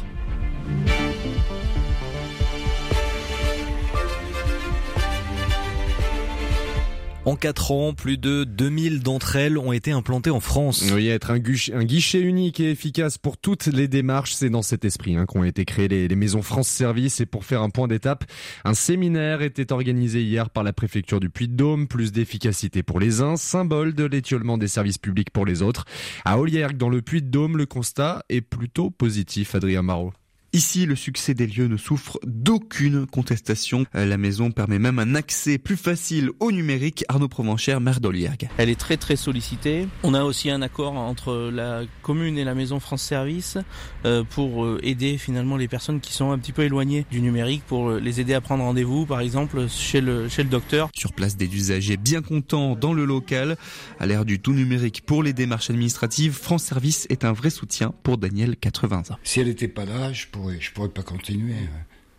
[7.25, 10.91] En 4 ans, plus de 2000 d'entre elles ont été implantées en France.
[10.93, 14.61] Oui, être un guichet, un guichet unique et efficace pour toutes les démarches, c'est dans
[14.61, 17.21] cet esprit hein, qu'ont été créées les, les, maisons France Service.
[17.21, 18.25] Et pour faire un point d'étape,
[18.65, 21.87] un séminaire était organisé hier par la préfecture du Puy-de-Dôme.
[21.87, 25.85] Plus d'efficacité pour les uns, symbole de l'étiolement des services publics pour les autres.
[26.25, 30.11] À Oliergue, dans le Puy-de-Dôme, le constat est plutôt positif, Adrien Marot.
[30.55, 33.87] Ici, le succès des lieux ne souffre d'aucune contestation.
[33.95, 37.03] Euh, la maison permet même un accès plus facile au numérique.
[37.07, 38.49] Arnaud Provenchère, maire d'Oliergue.
[38.59, 39.87] Elle est très très sollicitée.
[40.03, 43.57] On a aussi un accord entre la commune et la maison France Service
[44.05, 47.63] euh, pour euh, aider finalement les personnes qui sont un petit peu éloignées du numérique,
[47.65, 50.91] pour les aider à prendre rendez-vous, par exemple chez le chez le docteur.
[50.93, 53.57] Sur place, des usagers bien contents dans le local.
[53.99, 57.91] À l'ère du tout numérique pour les démarches administratives, France Service est un vrai soutien
[58.03, 59.17] pour Daniel, 80 ans.
[59.23, 60.27] Si elle n'était pas là, je
[60.59, 61.55] je pourrais pas continuer.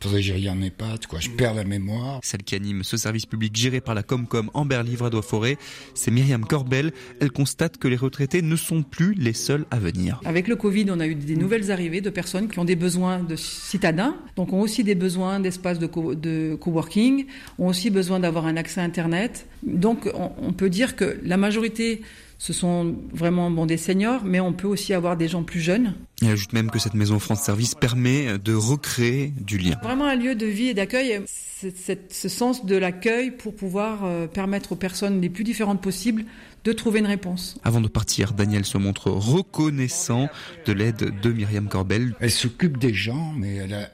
[0.05, 1.19] Faudrait que j'y rien mes pattes, quoi.
[1.19, 2.21] Je perds la mémoire.
[2.23, 5.57] Celle qui anime ce service public géré par la Comcom Amber Livre à Forêt,
[5.95, 6.93] c'est Myriam Corbel.
[7.21, 10.21] Elle constate que les retraités ne sont plus les seuls à venir.
[10.27, 13.21] Avec le Covid, on a eu des nouvelles arrivées de personnes qui ont des besoins
[13.21, 17.25] de citadins, donc ont aussi des besoins d'espace de, de coworking,
[17.59, 19.47] ont aussi besoin d'avoir un accès Internet.
[19.63, 22.03] Donc on peut dire que la majorité
[22.45, 25.95] ce sont vraiment bon, des seniors, mais on peut aussi avoir des gens plus jeunes.
[26.21, 29.79] Il ajoute même que cette maison France Service permet de recréer du lien.
[29.83, 34.73] Vraiment un lieu de vie et d'accueil, ce sens de l'accueil pour pouvoir euh, permettre
[34.73, 36.27] aux personnes les plus différentes possibles
[36.65, 37.59] de trouver une réponse.
[37.65, 40.29] Avant de partir, Daniel se montre reconnaissant
[40.67, 42.15] de l'aide de Myriam Corbel.
[42.21, 43.89] Elle s'occupe des gens, mais elle a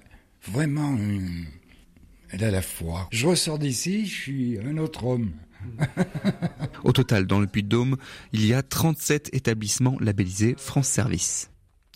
[0.51, 0.99] vraiment
[2.31, 3.07] Elle a la foi.
[3.13, 5.31] Je ressors d'ici, je suis un autre homme.
[6.85, 7.97] Au total, dans le Puy-de-Dôme,
[8.33, 11.50] il y a 37 établissements labellisés France Service.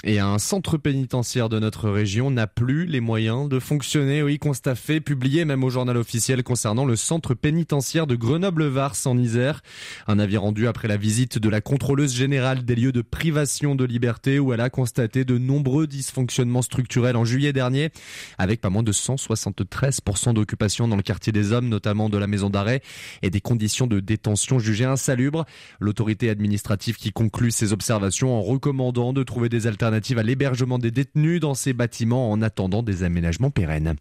[0.06, 4.22] Et un centre pénitentiaire de notre région n'a plus les moyens de fonctionner.
[4.22, 9.16] Oui, constat fait, publié même au journal officiel concernant le centre pénitentiaire de Grenoble-Vars en
[9.16, 9.62] Isère.
[10.06, 13.86] Un avis rendu après la visite de la contrôleuse générale des lieux de privation de
[13.86, 17.88] liberté où elle a constaté de nombreux dysfonctionnements structurels en juillet dernier,
[18.36, 22.50] avec pas moins de 173% d'occupation dans le quartier des hommes, notamment de la maison
[22.50, 22.82] d'arrêt,
[23.22, 25.46] et des conditions de détention jugées insalubres.
[25.80, 30.90] L'autorité administrative qui conclut ses observations en recommandant de trouver des alternatives à l'hébergement des
[30.90, 33.94] détenus dans ces bâtiments en attendant des aménagements pérennes.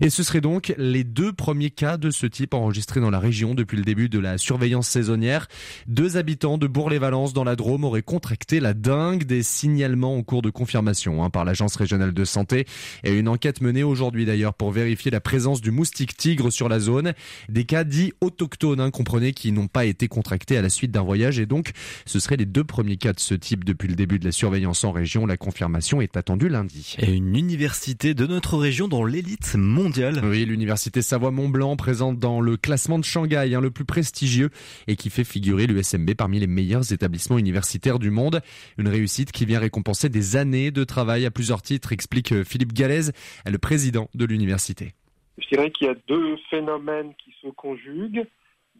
[0.00, 3.54] Et ce seraient donc les deux premiers cas de ce type enregistrés dans la région
[3.54, 5.48] depuis le début de la surveillance saisonnière.
[5.86, 10.42] Deux habitants de Bourg-les-Valences dans la Drôme auraient contracté la dingue des signalements en cours
[10.42, 12.66] de confirmation hein, par l'agence régionale de santé
[13.04, 16.78] et une enquête menée aujourd'hui d'ailleurs pour vérifier la présence du moustique tigre sur la
[16.78, 17.12] zone.
[17.48, 21.02] Des cas dits autochtones, hein, comprenez, qui n'ont pas été contractés à la suite d'un
[21.02, 21.72] voyage et donc
[22.04, 24.84] ce seraient les deux premiers cas de ce type depuis le début de la surveillance
[24.84, 26.96] en région La confirmation est attendue lundi.
[26.98, 30.20] Et une université de notre région dans l'élite mondiale.
[30.24, 34.50] Oui, l'université Savoie-Mont-Blanc présente dans le classement de Shanghai, hein, le plus prestigieux
[34.86, 38.40] et qui fait figurer l'USMB parmi les meilleurs établissements universitaires du monde.
[38.78, 42.72] Une réussite qui vient récompenser des années de travail à plusieurs titres, explique euh, Philippe
[42.72, 43.12] Galaise,
[43.44, 44.92] le président de l'université.
[45.38, 48.26] Je dirais qu'il y a deux phénomènes qui se conjuguent.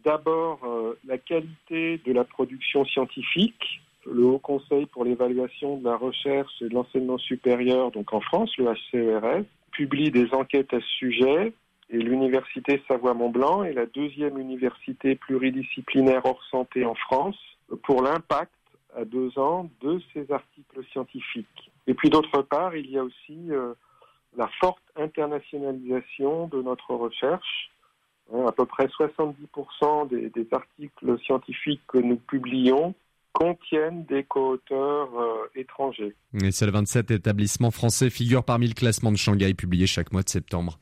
[0.03, 3.81] D'abord, euh, la qualité de la production scientifique.
[4.11, 8.51] Le Haut Conseil pour l'évaluation de la recherche et de l'enseignement supérieur, donc en France,
[8.57, 11.53] le HCERS, publie des enquêtes à ce sujet.
[11.89, 17.37] Et l'université Savoie-Mont-Blanc est la deuxième université pluridisciplinaire hors santé en France
[17.83, 18.51] pour l'impact
[18.95, 21.71] à deux ans de ces articles scientifiques.
[21.85, 23.73] Et puis d'autre part, il y a aussi euh,
[24.35, 27.71] la forte internationalisation de notre recherche.
[28.33, 32.93] Hein, à peu près 70% des, des, articles scientifiques que nous publions
[33.37, 36.15] contiennent des co-auteurs euh, étrangers.
[36.43, 40.29] Et seuls 27 établissements français figurent parmi le classement de Shanghai publié chaque mois de
[40.29, 40.79] septembre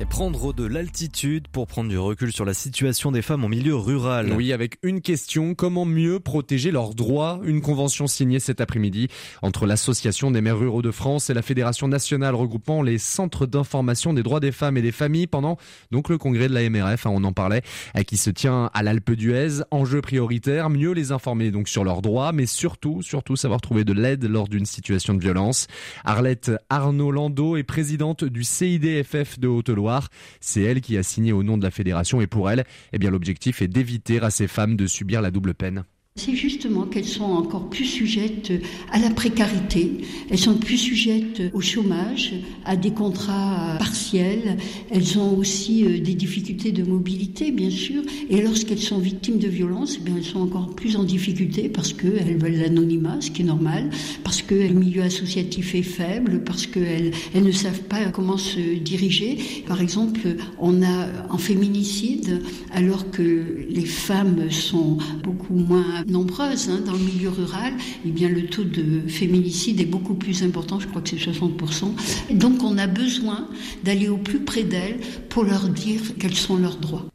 [0.00, 3.76] et prendre de l'altitude pour prendre du recul sur la situation des femmes en milieu
[3.76, 4.32] rural.
[4.32, 7.38] Oui, avec une question, comment mieux protéger leurs droits?
[7.44, 9.08] Une convention signée cet après-midi
[9.42, 14.14] entre l'Association des maires ruraux de France et la Fédération nationale regroupant les centres d'information
[14.14, 15.58] des droits des femmes et des familles pendant
[15.90, 17.62] donc le congrès de la MRF, hein, on en parlait,
[18.06, 19.64] qui se tient à l'Alpe d'Huez.
[19.70, 23.92] Enjeu prioritaire, mieux les informer donc sur leurs droits, mais surtout, surtout savoir trouver de
[23.92, 25.66] l'aide lors d'une situation de violence.
[26.04, 29.89] Arlette Arnaud Landau est présidente du CIDFF de Haute-Loire
[30.40, 33.62] c'est elle qui a signé au nom de la fédération et pour elle, eh l'objectif
[33.62, 35.84] est d'éviter à ces femmes de subir la double peine.
[36.22, 38.52] C'est justement qu'elles sont encore plus sujettes
[38.92, 42.34] à la précarité, elles sont plus sujettes au chômage,
[42.66, 44.58] à des contrats partiels,
[44.90, 49.48] elles ont aussi euh, des difficultés de mobilité, bien sûr, et lorsqu'elles sont victimes de
[49.48, 53.46] violences, eh elles sont encore plus en difficulté parce qu'elles veulent l'anonymat, ce qui est
[53.46, 53.88] normal,
[54.22, 58.78] parce que le milieu associatif est faible, parce qu'elles elles ne savent pas comment se
[58.78, 59.38] diriger.
[59.66, 60.20] Par exemple,
[60.58, 66.98] on a un féminicide, alors que les femmes sont beaucoup moins nombreuses hein, dans le
[66.98, 67.72] milieu rural,
[68.04, 71.92] eh bien le taux de féminicide est beaucoup plus important, je crois que c'est 60%.
[72.32, 73.48] donc on a besoin
[73.84, 77.06] d'aller au plus près d'elles pour leur dire quels sont leurs droits.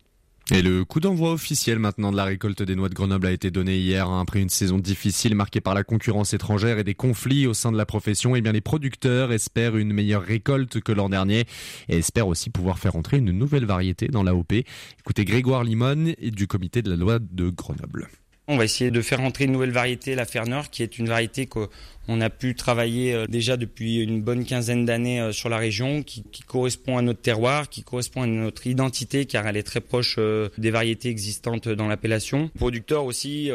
[0.51, 3.49] Et le coup d'envoi officiel maintenant de la récolte des noix de Grenoble a été
[3.49, 7.47] donné hier hein, après une saison difficile marquée par la concurrence étrangère et des conflits
[7.47, 8.35] au sein de la profession.
[8.35, 11.45] Et eh bien les producteurs espèrent une meilleure récolte que l'an dernier
[11.89, 14.53] et espèrent aussi pouvoir faire entrer une nouvelle variété dans l'AOP.
[14.99, 18.07] Écoutez Grégoire Limon du comité de la loi de Grenoble.
[18.47, 21.47] On va essayer de faire entrer une nouvelle variété, la Ferneur, qui est une variété
[21.47, 26.03] qu'on a pu travailler euh, déjà depuis une bonne quinzaine d'années euh, sur la région,
[26.03, 30.17] qui, correspond à notre terroir, qui correspond à notre identité, car elle est très proche
[30.19, 32.51] euh, des variétés existantes dans l'appellation.
[32.55, 33.49] Producteurs aussi,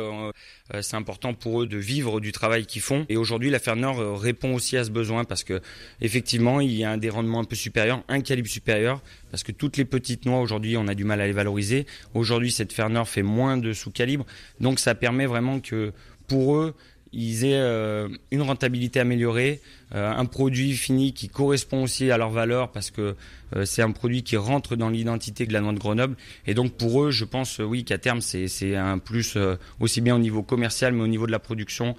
[0.80, 3.06] c'est important pour eux de vivre du travail qu'ils font.
[3.08, 5.60] Et aujourd'hui, la Ferneur répond aussi à ce besoin parce que
[6.00, 9.76] effectivement, il y a des rendements un peu supérieurs, un calibre supérieur, parce que toutes
[9.76, 11.86] les petites noix aujourd'hui, on a du mal à les valoriser.
[12.14, 14.26] Aujourd'hui, cette Ferneur fait moins de sous-calibre,
[14.60, 15.92] donc ça permet vraiment que
[16.26, 16.74] pour eux,
[17.12, 19.60] ils aient euh, une rentabilité améliorée,
[19.94, 23.16] euh, un produit fini qui correspond aussi à leur valeur parce que
[23.56, 26.16] euh, c'est un produit qui rentre dans l'identité de la noix de Grenoble.
[26.46, 29.36] Et donc pour eux, je pense oui qu'à terme c'est un plus
[29.80, 31.96] aussi bien au niveau commercial mais au niveau de la production.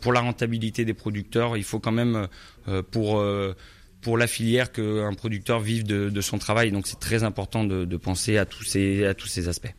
[0.00, 2.26] pour la rentabilité des producteurs, il faut quand même
[2.90, 3.18] pour
[4.16, 6.70] la filière qu'un producteur vive de, son travail.
[6.70, 9.74] Donc c'est très important de, de penser à tous à tous ces aspects.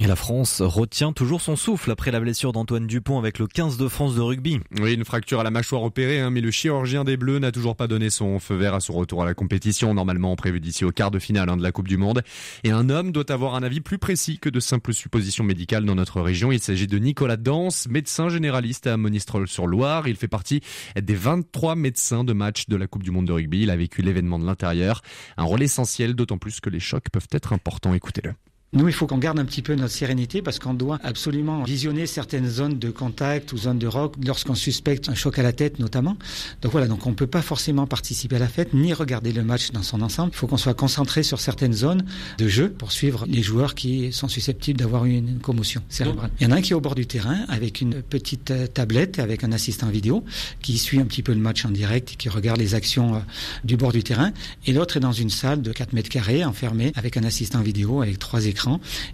[0.00, 3.76] Et la France retient toujours son souffle après la blessure d'Antoine Dupont avec le 15
[3.76, 4.58] de France de rugby.
[4.80, 7.76] Oui, une fracture à la mâchoire opérée, hein, mais le chirurgien des Bleus n'a toujours
[7.76, 10.92] pas donné son feu vert à son retour à la compétition, normalement prévu d'ici au
[10.92, 12.22] quart de finale hein, de la Coupe du Monde.
[12.64, 15.94] Et un homme doit avoir un avis plus précis que de simples suppositions médicales dans
[15.94, 16.52] notre région.
[16.52, 20.08] Il s'agit de Nicolas Danse, médecin généraliste à Monistrol-sur-Loire.
[20.08, 20.62] Il fait partie
[21.00, 23.62] des 23 médecins de match de la Coupe du Monde de rugby.
[23.62, 25.02] Il a vécu l'événement de l'intérieur.
[25.36, 27.92] Un rôle essentiel, d'autant plus que les chocs peuvent être importants.
[27.92, 28.32] Écoutez-le.
[28.74, 32.06] Nous, il faut qu'on garde un petit peu notre sérénité parce qu'on doit absolument visionner
[32.06, 35.78] certaines zones de contact ou zones de rock lorsqu'on suspecte un choc à la tête
[35.78, 36.16] notamment.
[36.62, 39.72] Donc voilà, donc on peut pas forcément participer à la fête ni regarder le match
[39.72, 40.30] dans son ensemble.
[40.32, 42.06] Il faut qu'on soit concentré sur certaines zones
[42.38, 46.30] de jeu pour suivre les joueurs qui sont susceptibles d'avoir une commotion cérébrale.
[46.40, 48.66] Il y en a un qui est au bord du terrain avec une petite euh,
[48.66, 50.24] tablette avec un assistant vidéo
[50.62, 53.18] qui suit un petit peu le match en direct et qui regarde les actions euh,
[53.64, 54.32] du bord du terrain.
[54.66, 58.00] Et l'autre est dans une salle de 4 mètres carrés enfermée avec un assistant vidéo
[58.00, 58.61] avec trois écrans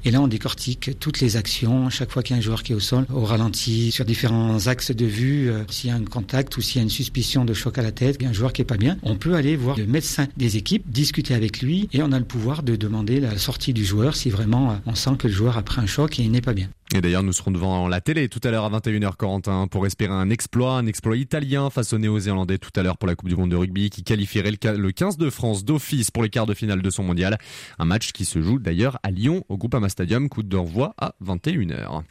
[0.04, 2.72] et là, on décortique toutes les actions, chaque fois qu'il y a un joueur qui
[2.72, 6.04] est au sol, au ralenti, sur différents axes de vue, euh, s'il y a un
[6.04, 8.62] contact ou s'il y a une suspicion de choc à la tête, un joueur qui
[8.62, 12.02] est pas bien, on peut aller voir le médecin des équipes, discuter avec lui et
[12.02, 15.12] on a le pouvoir de demander la sortie du joueur si vraiment euh, on sent
[15.18, 16.68] que le joueur a pris un choc et il n'est pas bien.
[16.94, 20.12] Et d'ailleurs, nous serons devant la télé tout à l'heure à 21h, Corentin, pour espérer
[20.14, 23.36] un exploit, un exploit italien face aux Néo-Zélandais tout à l'heure pour la Coupe du
[23.36, 26.80] Monde de rugby qui qualifierait le 15 de France d'office pour les quarts de finale
[26.80, 27.36] de son mondial.
[27.78, 31.14] Un match qui se joue d'ailleurs à Lyon au Groupama Stadium, coup de renvoi à
[31.22, 32.04] 21h.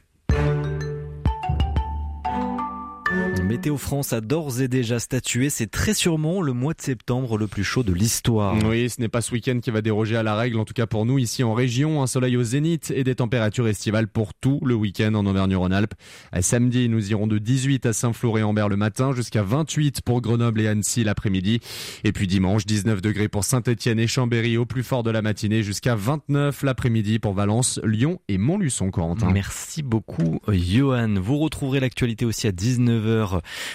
[3.44, 7.48] Météo France a d'ores et déjà statué, c'est très sûrement le mois de septembre le
[7.48, 8.56] plus chaud de l'histoire.
[8.66, 10.86] Oui, ce n'est pas ce week-end qui va déroger à la règle, en tout cas
[10.86, 14.60] pour nous ici en région, un soleil au zénith et des températures estivales pour tout
[14.64, 15.94] le week-end en Auvergne-Rhône-Alpes.
[16.42, 21.04] Samedi, nous irons de 18 à Saint-Flour-et-Ambert le matin jusqu'à 28 pour Grenoble et Annecy
[21.04, 21.60] l'après-midi.
[22.04, 25.64] Et puis dimanche, 19 degrés pour Saint-Etienne et Chambéry au plus fort de la matinée
[25.64, 29.32] jusqu'à 29 l'après-midi pour Valence, Lyon et Montluçon, Corentin.
[29.32, 31.16] Merci beaucoup, Johan.
[31.20, 33.27] Vous retrouverez l'actualité aussi à 19h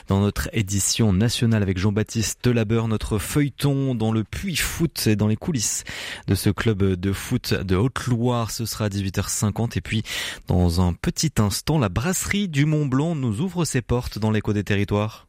[0.08, 5.28] dans notre édition nationale avec Jean-Baptiste Delabeur, notre feuilleton dans le puits foot et dans
[5.28, 5.84] les coulisses
[6.26, 8.50] de ce club de foot de Haute-Loire.
[8.50, 10.02] Ce sera à 18h50 et puis
[10.46, 14.52] dans un petit instant, la brasserie du Mont Blanc nous ouvre ses portes dans l'écho
[14.52, 15.26] des territoires.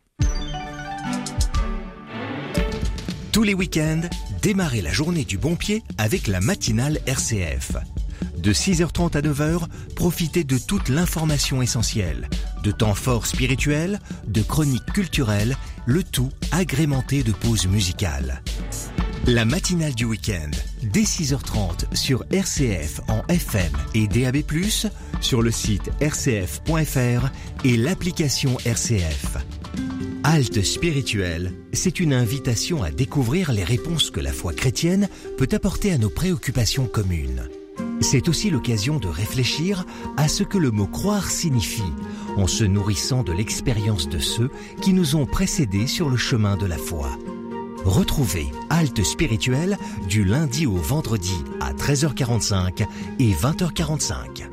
[3.32, 4.02] Tous les week-ends,
[4.44, 7.72] démarrez la journée du bon pied avec la matinale RCF.
[8.38, 9.64] De 6h30 à 9h,
[9.96, 12.30] profitez de toute l'information essentielle,
[12.64, 18.42] de temps forts spirituels, de chroniques culturelles, le tout agrémenté de pauses musicales.
[19.28, 24.38] La matinale du week-end, dès 6h30 sur RCF en FM et DAB+,
[25.22, 27.30] sur le site rcf.fr
[27.64, 29.38] et l'application RCF.
[30.26, 35.92] Halte spirituelle, c'est une invitation à découvrir les réponses que la foi chrétienne peut apporter
[35.92, 37.50] à nos préoccupations communes.
[38.02, 39.86] C'est aussi l'occasion de réfléchir
[40.18, 41.94] à ce que le mot croire signifie,
[42.36, 44.50] en se nourrissant de l'expérience de ceux
[44.82, 47.10] qui nous ont précédés sur le chemin de la foi.
[47.86, 49.78] Retrouvez Halte spirituelle
[50.08, 52.86] du lundi au vendredi à 13h45
[53.20, 54.53] et 20h45.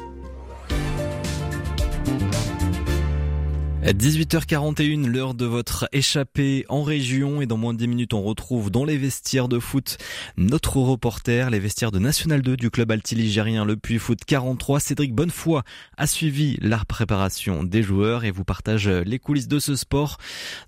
[3.82, 8.70] 18h41, l'heure de votre échappée en région et dans moins de 10 minutes on retrouve
[8.70, 9.96] dans les vestiaires de foot
[10.36, 14.80] notre reporter, les vestiaires de National 2 du club altiligérien Le Puy Foot 43.
[14.80, 15.62] Cédric Bonnefoy
[15.96, 20.18] a suivi la préparation des joueurs et vous partage les coulisses de ce sport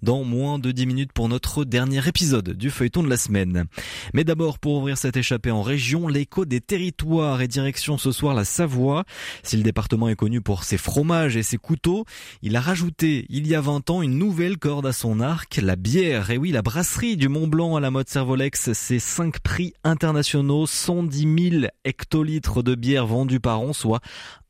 [0.01, 3.67] dans moins de 10 minutes pour notre dernier épisode du feuilleton de la semaine.
[4.15, 8.35] Mais d'abord pour ouvrir cette échappée en région, l'écho des territoires et direction ce soir
[8.35, 9.05] la Savoie.
[9.43, 12.07] Si le département est connu pour ses fromages et ses couteaux,
[12.41, 15.77] il a rajouté il y a 20 ans une nouvelle corde à son arc, la
[15.77, 16.31] bière.
[16.31, 20.67] Et oui, la brasserie du Mont Blanc à la mode Servolex, c'est 5 prix internationaux,
[20.67, 24.01] 110 000 hectolitres de bière vendus par an, soit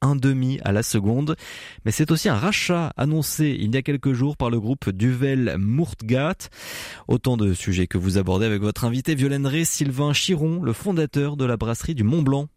[0.03, 1.37] un demi à la seconde.
[1.85, 5.57] Mais c'est aussi un rachat annoncé il y a quelques jours par le groupe Duvel
[5.59, 6.49] Murtgat.
[7.09, 11.37] Autant de sujets que vous abordez avec votre invité Violaine Ré, Sylvain Chiron, le fondateur
[11.37, 12.49] de la brasserie du Mont Blanc.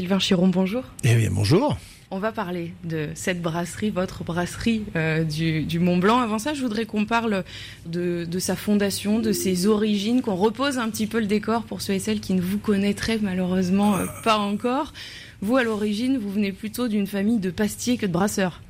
[0.00, 0.84] Sylvain Chiron, bonjour.
[1.04, 1.76] Eh bien, bonjour.
[2.10, 6.20] On va parler de cette brasserie, votre brasserie euh, du, Mont Blanc.
[6.20, 7.44] Avant ça, je voudrais qu'on parle
[7.86, 11.94] de, sa fondation, de ses origines, qu'on repose un petit peu le décor pour ceux
[11.94, 14.92] et celles qui ne vous connaîtraient malheureusement euh, pas encore.
[15.40, 18.60] Vous, à l'origine, vous venez plutôt d'une famille de pastiers que de brasseurs.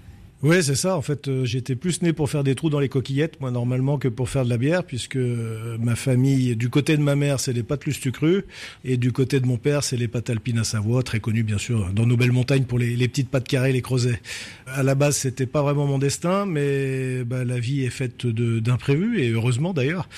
[0.43, 0.97] Oui, c'est ça.
[0.97, 3.99] En fait, euh, j'étais plus né pour faire des trous dans les coquillettes, moi, normalement,
[3.99, 7.39] que pour faire de la bière, puisque euh, ma famille, du côté de ma mère,
[7.41, 8.45] c'est les pâtes plus crues,
[8.83, 11.59] et du côté de mon père, c'est les pâtes alpines à Savoie, très connues, bien
[11.59, 14.23] sûr, dans nos belles montagnes pour les, petites pâtes carrées, les creusets.
[14.67, 19.21] À la base, c'était pas vraiment mon destin, mais bah, la vie est faite d'imprévus,
[19.21, 20.09] et heureusement d'ailleurs.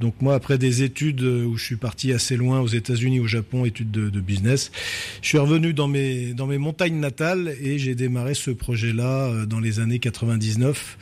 [0.00, 3.66] Donc moi, après des études où je suis parti assez loin aux États-Unis, au Japon,
[3.66, 4.72] études de, business,
[5.20, 9.46] je suis revenu dans mes dans mes montagnes natales et j'ai démarré ce projet-là euh,
[9.60, 10.98] les années 99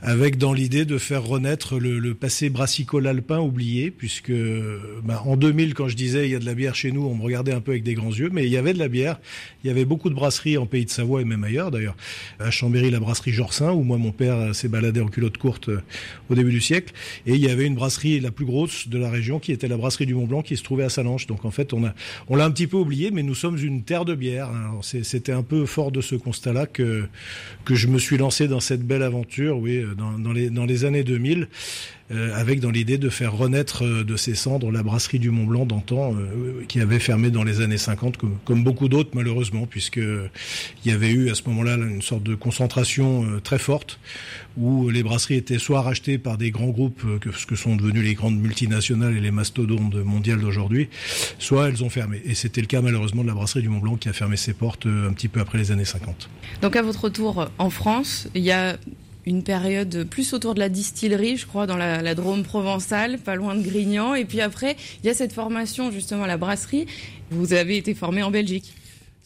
[0.00, 4.32] avec dans l'idée de faire renaître le, le passé brassicole alpin oublié, puisque
[5.04, 7.14] bah, en 2000, quand je disais il y a de la bière chez nous, on
[7.16, 9.18] me regardait un peu avec des grands yeux, mais il y avait de la bière.
[9.64, 11.96] Il y avait beaucoup de brasseries en pays de Savoie et même ailleurs d'ailleurs.
[12.38, 15.80] À Chambéry, la brasserie Jorsin, où moi mon père s'est baladé en culotte courte euh,
[16.30, 16.94] au début du siècle.
[17.26, 19.76] Et il y avait une brasserie la plus grosse de la région, qui était la
[19.76, 21.26] brasserie du Mont Blanc, qui se trouvait à Salange.
[21.26, 21.94] Donc en fait, on a,
[22.28, 24.50] on l'a un petit peu oublié, mais nous sommes une terre de bière.
[24.82, 27.06] C'était un peu fort de ce constat-là que
[27.64, 31.04] que je me suis lancé dans cette belle aventure, oui, dans, les, dans les années
[31.04, 31.48] 2000,
[32.10, 35.44] euh, avec dans l'idée de faire renaître euh, de ses cendres la brasserie du Mont
[35.44, 39.66] Blanc d'antan, euh, qui avait fermé dans les années 50, comme, comme beaucoup d'autres malheureusement,
[39.66, 44.00] puisque il y avait eu à ce moment-là une sorte de concentration très forte,
[44.56, 48.04] où les brasseries étaient soit rachetées par des grands groupes, que ce que sont devenus
[48.04, 50.88] les grandes multinationales et les mastodontes mondiales d'aujourd'hui,
[51.38, 52.22] soit elles ont fermé.
[52.24, 54.54] Et c'était le cas malheureusement de la brasserie du Mont Blanc qui a fermé ses
[54.54, 56.30] portes un petit peu après les années 50.
[56.62, 58.78] Donc à votre retour en France, il y a
[59.28, 63.54] une période plus autour de la distillerie, je crois, dans la, Drôme provençale, pas loin
[63.54, 64.14] de Grignan.
[64.14, 66.86] Et puis après, il y a cette formation justement à la brasserie.
[67.30, 68.72] Vous avez été formé en Belgique.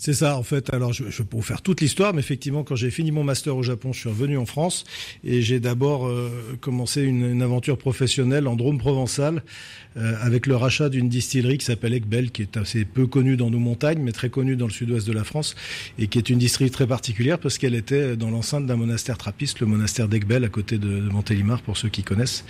[0.05, 0.75] C'est ça, en fait.
[0.75, 3.57] Alors, je, je peux vous faire toute l'histoire, mais effectivement, quand j'ai fini mon master
[3.57, 4.83] au Japon, je suis revenu en France
[5.23, 9.45] et j'ai d'abord euh, commencé une, une, aventure professionnelle en Drôme provençal
[9.97, 13.51] euh, avec le rachat d'une distillerie qui s'appelle Ekbel, qui est assez peu connue dans
[13.51, 15.55] nos montagnes, mais très connue dans le sud-ouest de la France
[15.99, 19.61] et qui est une distillerie très particulière parce qu'elle était dans l'enceinte d'un monastère trappiste,
[19.61, 22.45] le monastère d'Ekbel, à côté de, de, Montélimar, pour ceux qui connaissent.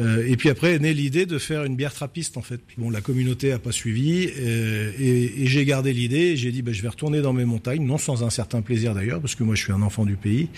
[0.00, 2.60] Euh, et puis après est née l'idée de faire une bière trappiste, en fait.
[2.76, 6.36] Bon, la communauté a pas suivi euh, et, et j'ai gardé l'idée.
[6.36, 9.20] J'ai dit, ben, je vais retourner dans mes montagnes, non sans un certain plaisir d'ailleurs,
[9.20, 10.48] parce que moi je suis un enfant du pays.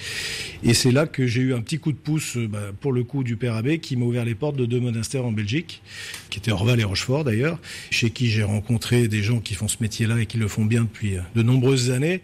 [0.63, 3.25] Et c'est là que j'ai eu un petit coup de pouce, bah, pour le coup
[3.25, 5.83] du Père Abbé, qui m'a ouvert les portes de deux monastères en Belgique,
[6.31, 7.59] qui étaient Orval et Rochefort d'ailleurs,
[7.91, 10.83] chez qui j'ai rencontré des gens qui font ce métier-là et qui le font bien
[10.83, 12.23] depuis de nombreuses années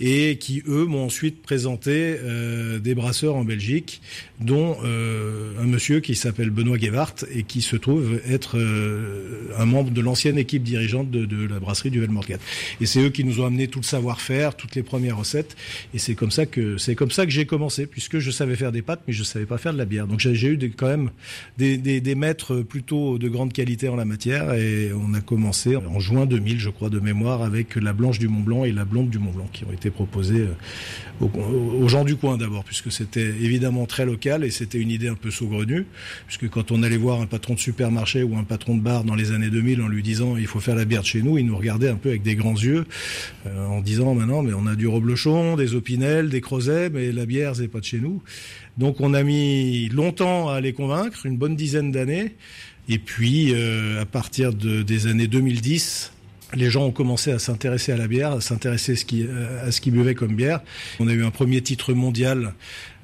[0.00, 4.00] et qui eux m'ont ensuite présenté euh, des brasseurs en Belgique,
[4.40, 9.66] dont euh, un monsieur qui s'appelle Benoît Guevart et qui se trouve être euh, un
[9.66, 12.38] membre de l'ancienne équipe dirigeante de, de la brasserie du Velmorgat.
[12.80, 15.56] Et c'est eux qui nous ont amené tout le savoir-faire, toutes les premières recettes,
[15.92, 18.72] et c'est comme ça que c'est comme ça que j'ai commencé, puisque je savais faire
[18.72, 20.06] des pâtes, mais je savais pas faire de la bière.
[20.06, 21.10] Donc j'ai eu quand même
[21.58, 26.24] des, maîtres plutôt de grande qualité en la matière, et on a commencé en juin
[26.26, 29.18] 2000, je crois, de mémoire, avec la blanche du Mont Blanc et la blonde du
[29.18, 30.46] Mont Blanc, qui ont été proposé
[31.20, 35.08] aux, aux, gens du coin d'abord, puisque c'était évidemment très local et c'était une idée
[35.08, 35.86] un peu saugrenue,
[36.26, 39.14] puisque quand on allait voir un patron de supermarché ou un patron de bar dans
[39.14, 41.46] les années 2000 en lui disant il faut faire la bière de chez nous, il
[41.46, 42.86] nous regardait un peu avec des grands yeux
[43.46, 47.26] euh, en disant maintenant mais on a du reblochon, des opinels, des crozets, mais la
[47.26, 48.22] bière c'est pas de chez nous.
[48.78, 52.34] Donc on a mis longtemps à les convaincre, une bonne dizaine d'années.
[52.88, 56.12] Et puis, euh, à partir de, des années 2010,
[56.54, 59.28] les gens ont commencé à s'intéresser à la bière, à s'intéresser à ce qu'ils
[59.82, 60.60] qu buvaient comme bière.
[60.98, 62.54] On a eu un premier titre mondial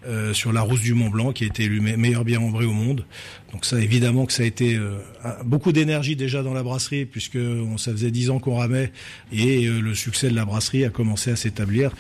[0.07, 2.73] euh, sur la rousse du Mont Blanc qui a été élu meilleure bière ambrée au
[2.73, 3.05] monde.
[3.53, 4.99] Donc ça évidemment que ça a été euh,
[5.45, 7.39] beaucoup d'énergie déjà dans la brasserie puisque
[7.77, 8.93] ça faisait dix ans qu'on ramait
[9.33, 11.91] et euh, le succès de la brasserie a commencé à s'établir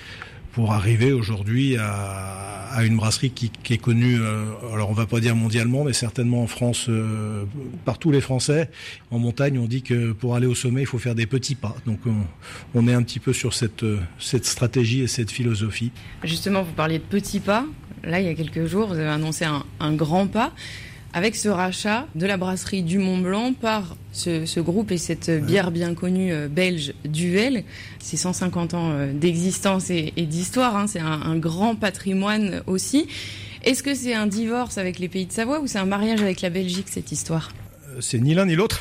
[0.56, 5.36] pour arriver aujourd'hui à, une brasserie qui, est connue, euh, alors on va pas dire
[5.36, 7.44] mondialement, mais certainement en France, euh,
[7.84, 8.70] par tous les Français.
[9.10, 11.76] En montagne, on dit que pour aller au sommet, il faut faire des petits pas.
[11.84, 12.00] Donc
[12.74, 13.84] on, est un petit peu sur cette,
[14.18, 15.90] cette stratégie et cette philosophie.
[16.24, 17.66] Justement, vous parliez de petits pas.
[18.02, 20.54] Là, il y a quelques jours, vous avez annoncé un grand pas
[21.12, 25.30] avec ce rachat de la brasserie du Mont Blanc par ce, ce groupe et cette
[25.30, 27.64] bière bien connue euh, belge Duvel.
[28.00, 33.08] C'est 150 ans euh, d'existence et, et d'histoire, hein, c'est un, un, grand patrimoine aussi.
[33.64, 36.40] Est-ce que c'est un divorce avec les pays de Savoie ou c'est un mariage avec
[36.40, 37.50] la Belgique, cette histoire?
[38.00, 38.80] C'est ni l'un ni l'autre.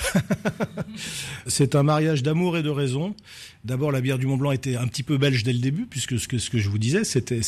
[1.48, 3.16] c'est un mariage d'amour et de raison.
[3.64, 6.20] D'abord, la bière du Mont Blanc était un petit peu belge dès le début, puisque
[6.20, 7.42] ce que, je vous disais, c'était,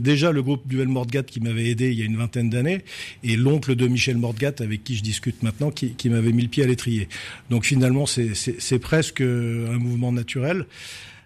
[0.00, 2.84] déjà le groupe Duvel Mordgat qui m'avait aidé il y a une vingtaine d'années,
[3.22, 6.64] et l'oncle de Michel Mordgat, avec qui je discute maintenant, qui, m'avait mis le pied
[6.64, 7.08] à l'étrier.
[7.50, 10.66] Donc finalement, c'est, c'est, presque un mouvement naturel.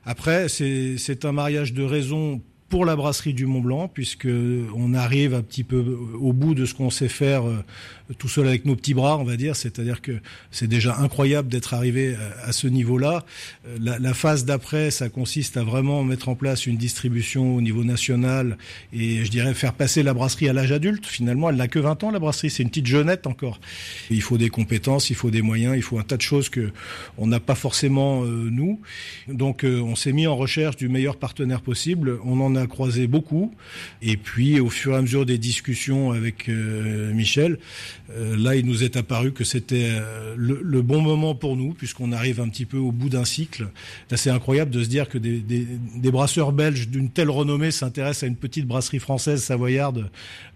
[0.05, 4.26] Après, c'est, c'est un mariage de raison pour la brasserie du Mont Blanc, puisque
[4.74, 7.64] on arrive un petit peu au bout de ce qu'on sait faire euh,
[8.18, 9.57] tout seul avec nos petits bras, on va dire.
[9.57, 10.12] C'est-à-dire que
[10.50, 13.24] c'est déjà incroyable d'être arrivé à, à ce niveau-là.
[13.80, 17.84] La, la, phase d'après, ça consiste à vraiment mettre en place une distribution au niveau
[17.84, 18.59] national
[18.92, 21.07] et je dirais faire passer la brasserie à l'âge adulte.
[21.07, 22.50] Finalement, elle n'a que 20 ans, la brasserie.
[22.50, 23.61] C'est une petite jeunette encore.
[24.11, 26.70] Il faut des compétences, il faut des moyens, il faut un tas de choses que
[27.18, 28.80] on n'a pas forcément euh, nous.
[29.28, 32.18] Donc, euh, on s'est mis en recherche du meilleur partenaire possible.
[32.24, 33.55] On en a croisé beaucoup.
[34.02, 37.59] Et puis, au fur et à mesure des discussions avec euh, Michel,
[38.03, 41.72] euh, là, il nous est apparu que c'était euh, le, le, bon moment pour nous,
[41.72, 43.68] puisqu'on arrive un petit peu au bout d'un cycle.
[44.09, 47.70] C'est assez incroyable de se dire que des, des, des brasseurs belges d'une telle renommée
[47.70, 50.11] s'intéressent à une petite brasserie française savoyarde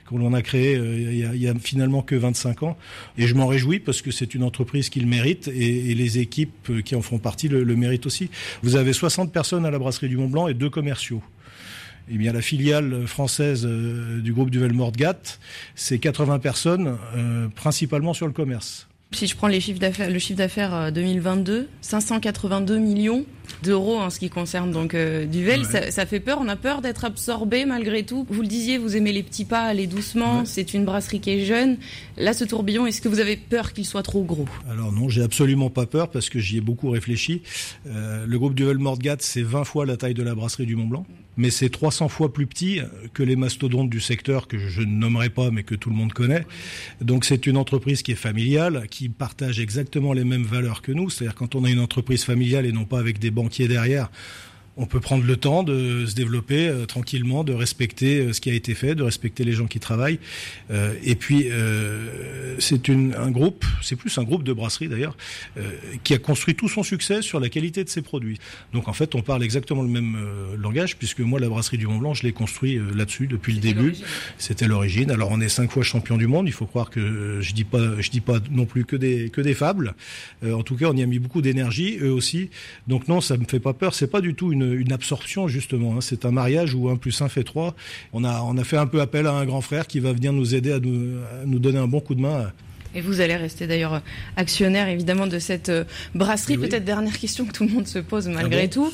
[0.08, 2.78] qu'on l'on a créé euh, il, y a, finalement que 25 ans.
[3.18, 6.82] Et je m'en réjouis parce que c'est une entreprise qui le mérite et, les équipes
[6.82, 8.30] qui en font partie le, le méritent aussi.
[8.62, 11.22] Vous avez 60 personnes à la brasserie du Mont Blanc et deux commerciaux
[12.10, 15.18] eh bien, la filiale française euh, du groupe Duvel Mordgat,
[15.74, 18.88] c'est 80 personnes, euh, principalement sur le commerce.
[19.12, 23.24] Si je prends les chiffres d'affaires, le chiffre d'affaires 2022, 582 millions
[23.62, 25.66] d'euros en ce qui concerne donc euh, Duvel, ouais.
[25.66, 26.38] ça, ça, fait peur.
[26.42, 28.26] On a peur d'être absorbé malgré tout.
[28.28, 30.40] Vous le disiez, vous aimez les petits pas, aller doucement.
[30.40, 30.46] Ouais.
[30.46, 31.78] C'est une brasserie qui est jeune.
[32.18, 34.44] Là, ce tourbillon, est-ce que vous avez peur qu'il soit trop gros?
[34.70, 37.42] Alors non, j'ai absolument pas peur parce que j'y ai beaucoup réfléchi.
[37.86, 40.86] Euh, le groupe Duvel Mordgat, c'est 20 fois la taille de la brasserie du Mont
[40.86, 41.06] Blanc
[41.38, 42.80] mais c'est 300 fois plus petit
[43.14, 46.12] que les mastodontes du secteur que je ne nommerai pas, mais que tout le monde
[46.12, 46.44] connaît.
[47.00, 51.08] Donc c'est une entreprise qui est familiale, qui partage exactement les mêmes valeurs que nous.
[51.08, 54.10] C'est-à-dire quand on a une entreprise familiale et non pas avec des banquiers derrière,
[54.78, 58.48] on peut prendre le temps de se développer euh, tranquillement, de respecter euh, ce qui
[58.48, 60.20] a été fait, de respecter les gens qui travaillent.
[60.70, 61.48] Euh, et puis,
[62.58, 65.16] c'est un groupe, c'est plus un groupe de brasseries d'ailleurs,
[66.04, 68.38] qui a construit tout son succès sur la qualité de ses produits.
[68.72, 70.16] Donc en fait, on parle exactement le même
[70.56, 73.94] langage, puisque moi, la brasserie du Mont Blanc, je l'ai construit là-dessus depuis le début.
[74.38, 75.10] C'était l'origine.
[75.10, 76.46] Alors on est cinq fois champion du monde.
[76.46, 79.40] Il faut croire que je dis pas, je dis pas non plus que des que
[79.40, 79.94] des fables.
[80.44, 82.50] en tout cas, on y a mis beaucoup d'énergie, eux aussi.
[82.86, 83.94] Donc non, ça me fait pas peur.
[83.94, 85.96] C'est pas du tout une une, absorption justement.
[85.96, 86.00] Hein.
[86.00, 87.74] C'est un mariage où un plus un fait trois.
[88.12, 90.32] On a, on a fait un peu appel à un grand frère qui va venir
[90.32, 92.47] nous aider à nous, donner un bon coup de main.
[92.94, 94.02] Et vous allez rester d'ailleurs
[94.36, 95.84] actionnaire évidemment de cette euh,
[96.14, 96.56] brasserie.
[96.56, 98.92] Peut-être dernière question que tout le monde se pose malgré ah tout.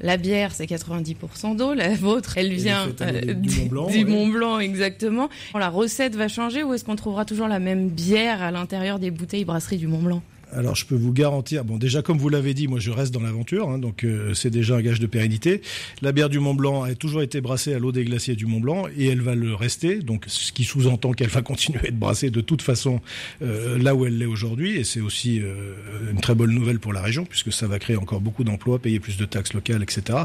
[0.00, 1.72] La bière, c'est 90% d'eau.
[1.72, 5.28] La vôtre, elle vient euh, du, Mont Blanc, du Mont Blanc, exactement.
[5.54, 9.10] La recette va changer ou est-ce qu'on trouvera toujours la même bière à l'intérieur des
[9.10, 10.22] bouteilles brasserie du Mont Blanc
[10.54, 13.20] alors je peux vous garantir, bon déjà comme vous l'avez dit, moi je reste dans
[13.20, 15.60] l'aventure, hein, donc euh, c'est déjà un gage de pérennité.
[16.02, 18.60] La bière du Mont Blanc a toujours été brassée à l'eau des glaciers du Mont
[18.60, 21.98] Blanc et elle va le rester, donc ce qui sous-entend qu'elle va continuer à être
[21.98, 23.00] brassée de toute façon
[23.42, 25.74] euh, là où elle l'est aujourd'hui et c'est aussi euh,
[26.10, 29.00] une très bonne nouvelle pour la région puisque ça va créer encore beaucoup d'emplois, payer
[29.00, 30.18] plus de taxes locales, etc.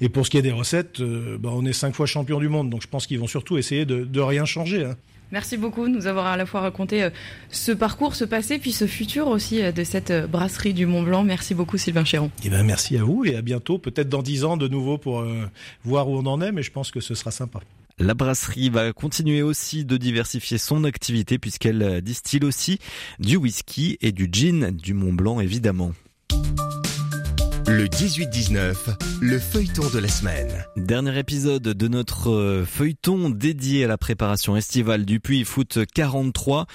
[0.00, 2.70] Et pour ce qui est des recettes, bah, on est cinq fois champion du monde,
[2.70, 4.84] donc je pense qu'ils vont surtout essayer de, de rien changer.
[4.84, 4.96] Hein.
[5.34, 7.10] Merci beaucoup de nous avoir à la fois raconté euh,
[7.50, 11.02] ce parcours, ce passé, puis ce futur aussi euh, de cette euh, brasserie du Mont
[11.02, 11.24] Blanc.
[11.24, 12.30] Merci beaucoup Sylvain Chéron.
[12.44, 15.26] Eh ben, merci à vous et à bientôt, peut-être dans dix ans de nouveau pour
[15.84, 17.58] voir où on en est, mais je pense que ce sera sympa.
[17.98, 22.78] La brasserie va continuer aussi de diversifier son activité puisqu'elle distille aussi
[23.18, 25.94] du whisky et du gin du Mont Blanc évidemment.
[27.76, 28.76] Le 18-19,
[29.20, 30.64] le feuilleton de la semaine.
[30.76, 36.66] Dernier épisode de notre euh, feuilleton dédié à la préparation estivale du Puy Foot 43.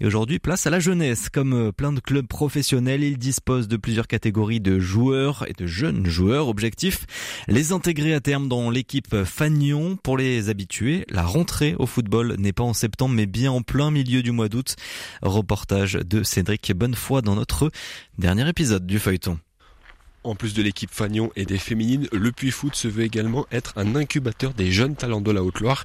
[0.00, 1.28] Et aujourd'hui, place à la jeunesse.
[1.28, 5.68] Comme euh, plein de clubs professionnels, il dispose de plusieurs catégories de joueurs et de
[5.68, 6.48] jeunes joueurs.
[6.48, 7.06] Objectif,
[7.46, 9.96] les intégrer à terme dans l'équipe Fagnon.
[10.02, 13.92] Pour les habitués, la rentrée au football n'est pas en septembre, mais bien en plein
[13.92, 14.74] milieu du mois d'août.
[15.22, 17.70] Reportage de Cédric Bonnefoy dans notre
[18.18, 19.38] dernier épisode du feuilleton.
[20.24, 23.72] En plus de l'équipe Fagnon et des féminines, le Puy Foot se veut également être
[23.76, 25.84] un incubateur des jeunes talents de la Haute-Loire.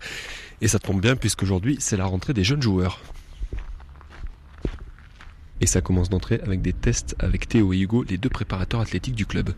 [0.61, 2.99] Et ça tombe bien puisqu'aujourd'hui c'est la rentrée des jeunes joueurs.
[5.61, 9.15] Et ça commence d'entrée avec des tests avec Théo et Hugo, les deux préparateurs athlétiques
[9.15, 9.53] du club.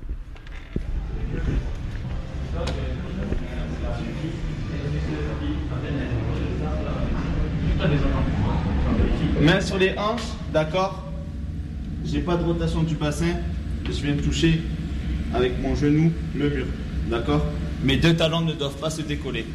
[9.41, 11.03] Main sur les hanches, d'accord
[12.03, 13.35] J'ai pas de rotation du bassin,
[13.91, 14.61] je viens de toucher
[15.33, 16.65] avec mon genou le mur.
[17.09, 17.45] D'accord?
[17.83, 19.45] Mes deux talons ne doivent pas se décoller.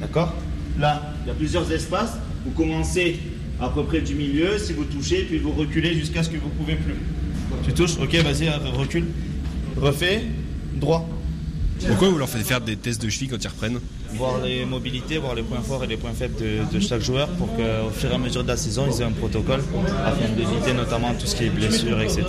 [0.00, 0.34] D'accord?
[0.78, 2.16] Là, il y a plusieurs espaces.
[2.44, 3.18] Vous commencez
[3.60, 4.58] à peu près du milieu.
[4.58, 6.94] Si vous touchez, puis vous reculez jusqu'à ce que vous ne pouvez plus.
[7.64, 7.98] Tu touches?
[7.98, 9.06] Ok, vas-y, recule.
[9.76, 10.22] Refais.
[10.74, 11.08] Droit.
[11.86, 13.78] Pourquoi vous leur faites faire des tests de cheville quand ils reprennent?
[14.14, 16.34] Voir les mobilités, voir les points forts et les points faibles
[16.72, 19.12] de, chaque joueur pour qu'au fur et à mesure de la saison, ils aient un
[19.12, 19.60] protocole
[20.04, 22.24] afin d'éviter notamment tout ce qui est blessures, etc.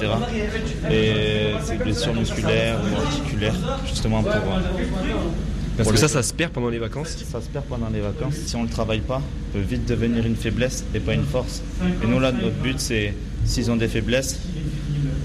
[0.92, 3.56] Et ces blessures musculaires ou articulaires,
[3.88, 4.34] justement pour.
[5.78, 8.36] Parce que ça, ça se perd pendant les vacances Ça se perd pendant les vacances.
[8.36, 9.22] Si on ne le travaille pas,
[9.54, 11.62] peut vite devenir une faiblesse et pas une force.
[12.04, 13.14] Et nous, là, notre but, c'est,
[13.46, 14.40] s'ils ont des faiblesses,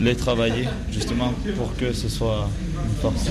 [0.00, 2.48] les travailler, justement, pour que ce soit
[2.84, 3.30] une force.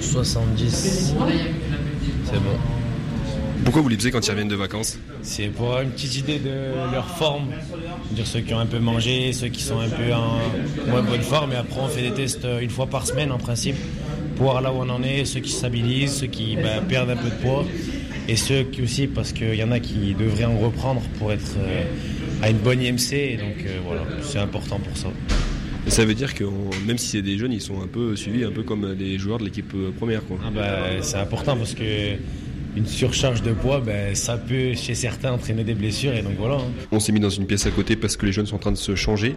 [0.00, 1.14] 70.
[2.24, 2.58] C'est bon.
[3.64, 4.98] Pourquoi vous les faisiez quand ils reviennent de vacances?
[5.22, 7.48] C'est pour avoir une petite idée de leur forme.
[8.12, 10.38] Dire ceux qui ont un peu mangé, ceux qui sont un peu en
[10.90, 11.52] moins bonne forme.
[11.52, 13.76] Et après, on fait des tests une fois par semaine en principe
[14.36, 17.16] pour voir là où on en est, ceux qui stabilisent, ceux qui bah, perdent un
[17.16, 17.64] peu de poids.
[18.28, 21.56] Et ceux qui aussi, parce qu'il y en a qui devraient en reprendre pour être
[21.58, 21.82] euh,
[22.42, 23.12] à une bonne IMC.
[23.12, 25.08] Et donc euh, voilà, c'est important pour ça.
[25.88, 26.44] Ça veut dire que
[26.86, 29.38] même si c'est des jeunes, ils sont un peu suivis, un peu comme les joueurs
[29.38, 30.22] de l'équipe euh, première.
[30.44, 31.82] Ah bah, c'est important parce que
[32.76, 36.56] une surcharge de poids, ben, ça peut chez certains entraîner des blessures et donc voilà.
[36.56, 36.70] Hein.
[36.92, 38.72] On s'est mis dans une pièce à côté parce que les jeunes sont en train
[38.72, 39.34] de se changer.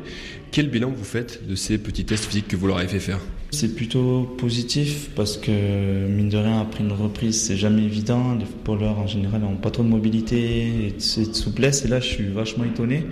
[0.52, 3.20] Quel bilan vous faites de ces petits tests physiques que vous leur avez fait faire?
[3.52, 8.36] C'est plutôt positif parce que mine de rien, après une reprise, c'est jamais évident.
[8.36, 12.08] Les footballeurs en général n'ont pas trop de mobilité et de souplesse et là je
[12.08, 13.06] suis vachement étonné.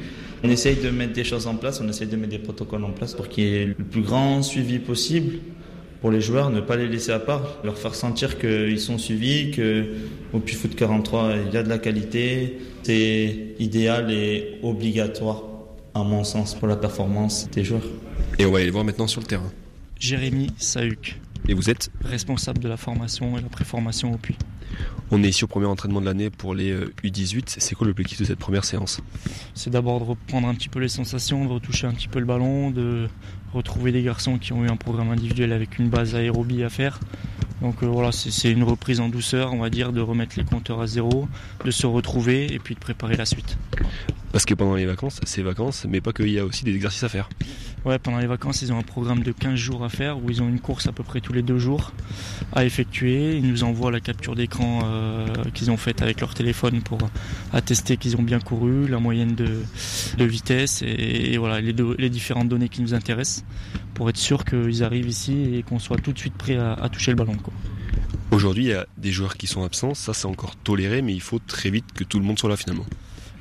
[0.43, 2.91] On essaye de mettre des choses en place, on essaye de mettre des protocoles en
[2.91, 5.39] place pour qu'il y ait le plus grand suivi possible
[6.01, 9.51] pour les joueurs, ne pas les laisser à part, leur faire sentir qu'ils sont suivis,
[9.51, 12.57] qu'au Puy Foot 43, il y a de la qualité.
[12.83, 15.43] C'est idéal et obligatoire,
[15.93, 17.83] à mon sens, pour la performance des joueurs.
[18.37, 19.51] Et on va aller les voir maintenant sur le terrain.
[19.99, 21.19] Jérémy Sahuc.
[21.49, 24.35] Et vous êtes Responsable de la formation et la préformation au Puy.
[25.11, 27.55] On est ici au premier entraînement de l'année pour les U18.
[27.57, 29.01] C'est quoi l'objectif de cette première séance?
[29.55, 32.25] C'est d'abord de reprendre un petit peu les sensations, de retoucher un petit peu le
[32.25, 33.07] ballon, de
[33.53, 36.99] retrouver des garçons qui ont eu un programme individuel avec une base aérobie à faire.
[37.61, 40.87] Donc voilà, c'est une reprise en douceur, on va dire, de remettre les compteurs à
[40.87, 41.27] zéro,
[41.65, 43.57] de se retrouver et puis de préparer la suite.
[44.31, 47.03] Parce que pendant les vacances, c'est vacances, mais pas qu'il y a aussi des exercices
[47.03, 47.29] à faire.
[47.85, 50.43] Ouais, pendant les vacances, ils ont un programme de 15 jours à faire où ils
[50.43, 51.93] ont une course à peu près tous les deux jours
[52.53, 53.37] à effectuer.
[53.37, 56.99] Ils nous envoient la capture d'écran euh, qu'ils ont faite avec leur téléphone pour
[57.53, 59.63] attester qu'ils ont bien couru, la moyenne de,
[60.23, 63.45] vitesse et, voilà les, les, différentes données qui nous intéressent
[63.93, 67.11] pour être sûr qu'ils arrivent ici et qu'on soit tout de suite prêt à, toucher
[67.11, 67.35] le ballon.
[68.31, 71.21] Aujourd'hui, il y a des joueurs qui sont absents, ça c'est encore toléré, mais il
[71.21, 72.85] faut très vite que tout le monde soit là finalement.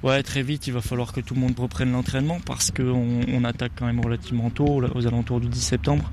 [0.05, 3.43] Ouais, très vite, il va falloir que tout le monde reprenne l'entraînement parce qu'on on
[3.43, 6.13] attaque quand même relativement tôt, aux alentours du 10 septembre.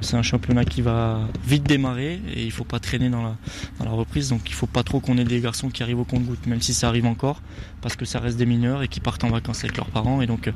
[0.00, 4.28] C'est un championnat qui va vite démarrer et il faut pas traîner dans la, reprise.
[4.28, 6.72] Donc il faut pas trop qu'on ait des garçons qui arrivent au compte-goutte, même si
[6.74, 7.42] ça arrive encore,
[7.80, 10.22] parce que ça reste des mineurs et qui partent en vacances avec leurs parents.
[10.22, 10.52] Et donc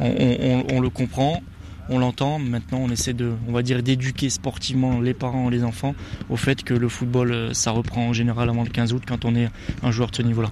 [0.00, 1.42] on, on le comprend,
[1.90, 2.38] on l'entend.
[2.38, 5.94] Maintenant, on essaie de, on va dire, d'éduquer sportivement les parents et les enfants
[6.30, 9.26] au fait que le football, euh, ça reprend en général avant le 15 août quand
[9.26, 9.50] on est
[9.82, 10.50] un joueur de ce niveau-là.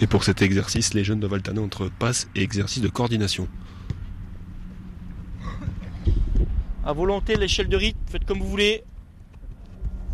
[0.00, 3.46] Et pour cet exercice, les jeunes doivent alterner entre passe et exercice de coordination.
[6.84, 8.82] À volonté, l'échelle de rythme, faites comme vous voulez.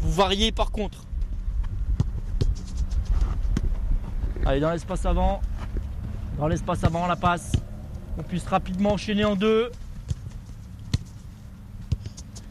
[0.01, 1.05] Vous variez par contre.
[4.45, 5.41] Allez, dans l'espace avant.
[6.39, 7.53] Dans l'espace avant, la passe.
[8.19, 9.71] On puisse rapidement enchaîner en deux.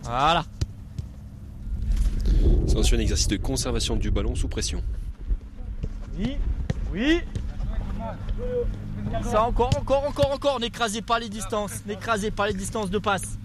[0.03, 0.45] Voilà.
[2.67, 4.83] C'est un exercice de conservation du ballon sous pression.
[6.17, 6.37] Oui.
[6.95, 7.19] Oui.
[9.23, 10.59] Ça encore, encore, encore, encore.
[10.61, 11.85] N'écrasez pas les distances.
[11.85, 13.37] N'écrasez pas les distances de passe.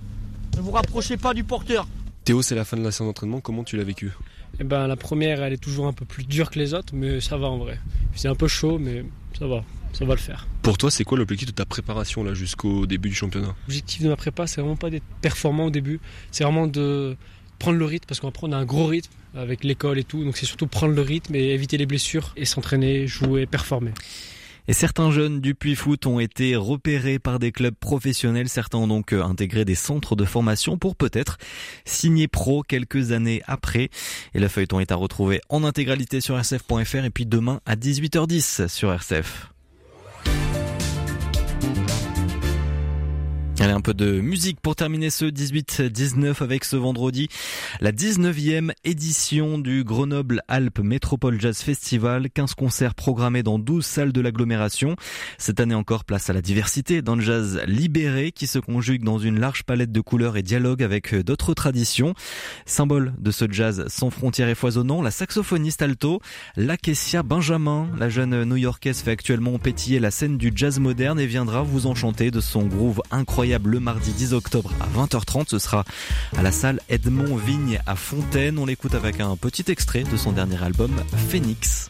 [0.57, 1.89] Ne vous rapprochez pas du porteur.
[2.25, 3.41] Théo, c'est la fin de la séance d'entraînement.
[3.41, 4.13] Comment tu l'as vécu?
[4.61, 7.21] Eh ben, La première, elle est toujours un peu plus dure que les autres, mais
[7.21, 7.81] ça va en vrai.
[8.15, 9.05] C'est un peu chaud, mais
[9.37, 9.65] ça va.
[9.93, 10.47] Ça va le faire.
[10.63, 13.57] Pour toi, c'est quoi l'objectif de ta préparation là jusqu'au début du championnat?
[13.67, 15.99] L'objectif de ma prépa, c'est vraiment pas d'être performant au début.
[16.31, 17.17] C'est vraiment de
[17.61, 20.25] prendre le rythme parce qu'après on a un gros rythme avec l'école et tout.
[20.25, 23.93] Donc c'est surtout prendre le rythme et éviter les blessures et s'entraîner, jouer, performer.
[24.67, 28.49] Et certains jeunes du Puy Foot ont été repérés par des clubs professionnels.
[28.49, 31.39] Certains ont donc euh, intégré des centres de formation pour peut-être
[31.85, 33.91] signer pro quelques années après.
[34.35, 38.69] Et le feuilleton est à retrouver en intégralité sur rcf.fr et puis demain à 18h10
[38.69, 39.51] sur RCF.
[43.63, 47.29] Allez, un peu de musique pour terminer ce 18-19 avec ce vendredi.
[47.83, 52.31] La 19e édition du Grenoble Alpes Métropole Jazz Festival.
[52.31, 54.97] 15 concerts programmés dans 12 salles de l'agglomération.
[55.37, 59.19] Cette année encore, place à la diversité dans le jazz libéré qui se conjugue dans
[59.19, 62.15] une large palette de couleurs et dialogue avec d'autres traditions.
[62.65, 66.23] Symbole de ce jazz sans frontières et foisonnant, la saxophoniste alto,
[66.57, 67.91] Lakesia Benjamin.
[67.99, 72.31] La jeune new-yorkaise fait actuellement pétiller la scène du jazz moderne et viendra vous enchanter
[72.31, 75.49] de son groove incroyable le mardi 10 octobre à 20h30.
[75.49, 75.85] Ce sera
[76.37, 78.59] à la salle Edmond Vigne à Fontaine.
[78.59, 80.93] On l'écoute avec un petit extrait de son dernier album
[81.29, 81.89] Phoenix.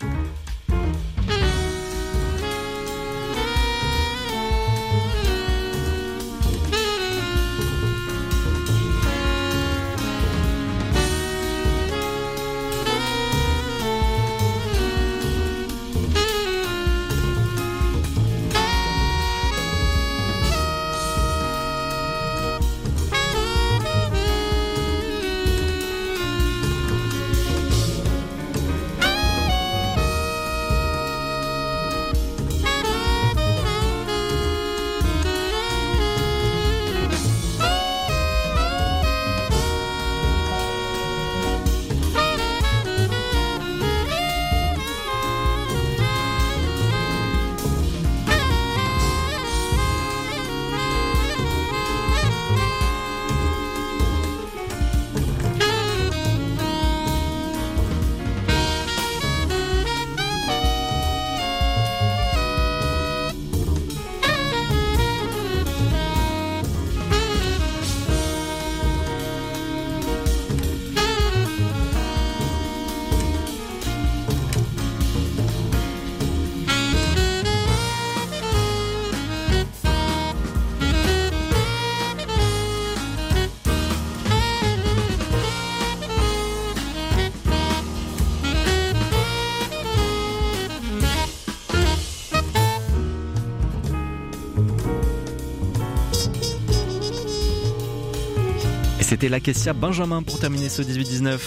[99.20, 101.38] C'était Laquessia Benjamin pour terminer ce 18-19.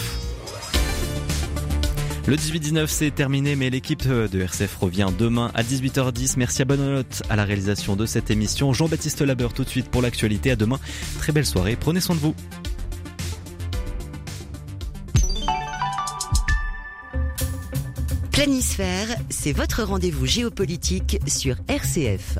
[2.27, 6.35] Le 18-19 c'est terminé mais l'équipe de RCF revient demain à 18h10.
[6.37, 8.73] Merci à Bonolotte à la réalisation de cette émission.
[8.73, 10.51] Jean-Baptiste Labeur tout de suite pour l'actualité.
[10.51, 10.79] À demain.
[11.17, 11.75] Très belle soirée.
[11.75, 12.35] Prenez soin de vous.
[18.31, 22.37] Planisphère, c'est votre rendez-vous géopolitique sur RCF.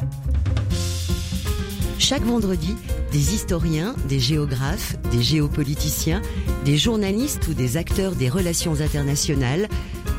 [1.98, 2.76] Chaque vendredi,
[3.14, 6.22] des historiens, des géographes, des géopoliticiens,
[6.66, 9.70] des journalistes ou des acteurs des relations internationales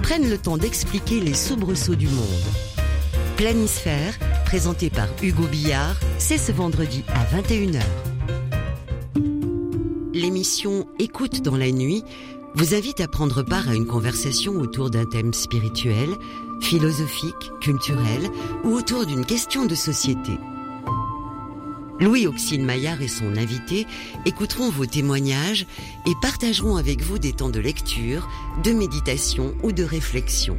[0.03, 2.24] prennent le temps d'expliquer les soubresauts du monde.
[3.36, 7.82] Planisphère, présenté par Hugo Billard, c'est ce vendredi à 21h.
[10.12, 12.05] L'émission Écoute dans la nuit
[12.55, 16.11] vous invite à prendre part à une conversation autour d'un thème spirituel,
[16.61, 18.30] philosophique, culturel
[18.62, 20.38] ou autour d'une question de société.
[22.01, 23.86] Louis Auxine Maillard et son invité
[24.26, 25.66] écouteront vos témoignages
[26.07, 28.28] et partageront avec vous des temps de lecture,
[28.62, 30.59] de méditation ou de réflexion.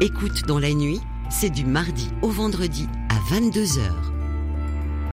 [0.00, 4.11] Écoute dans la nuit, c'est du mardi au vendredi à 22h.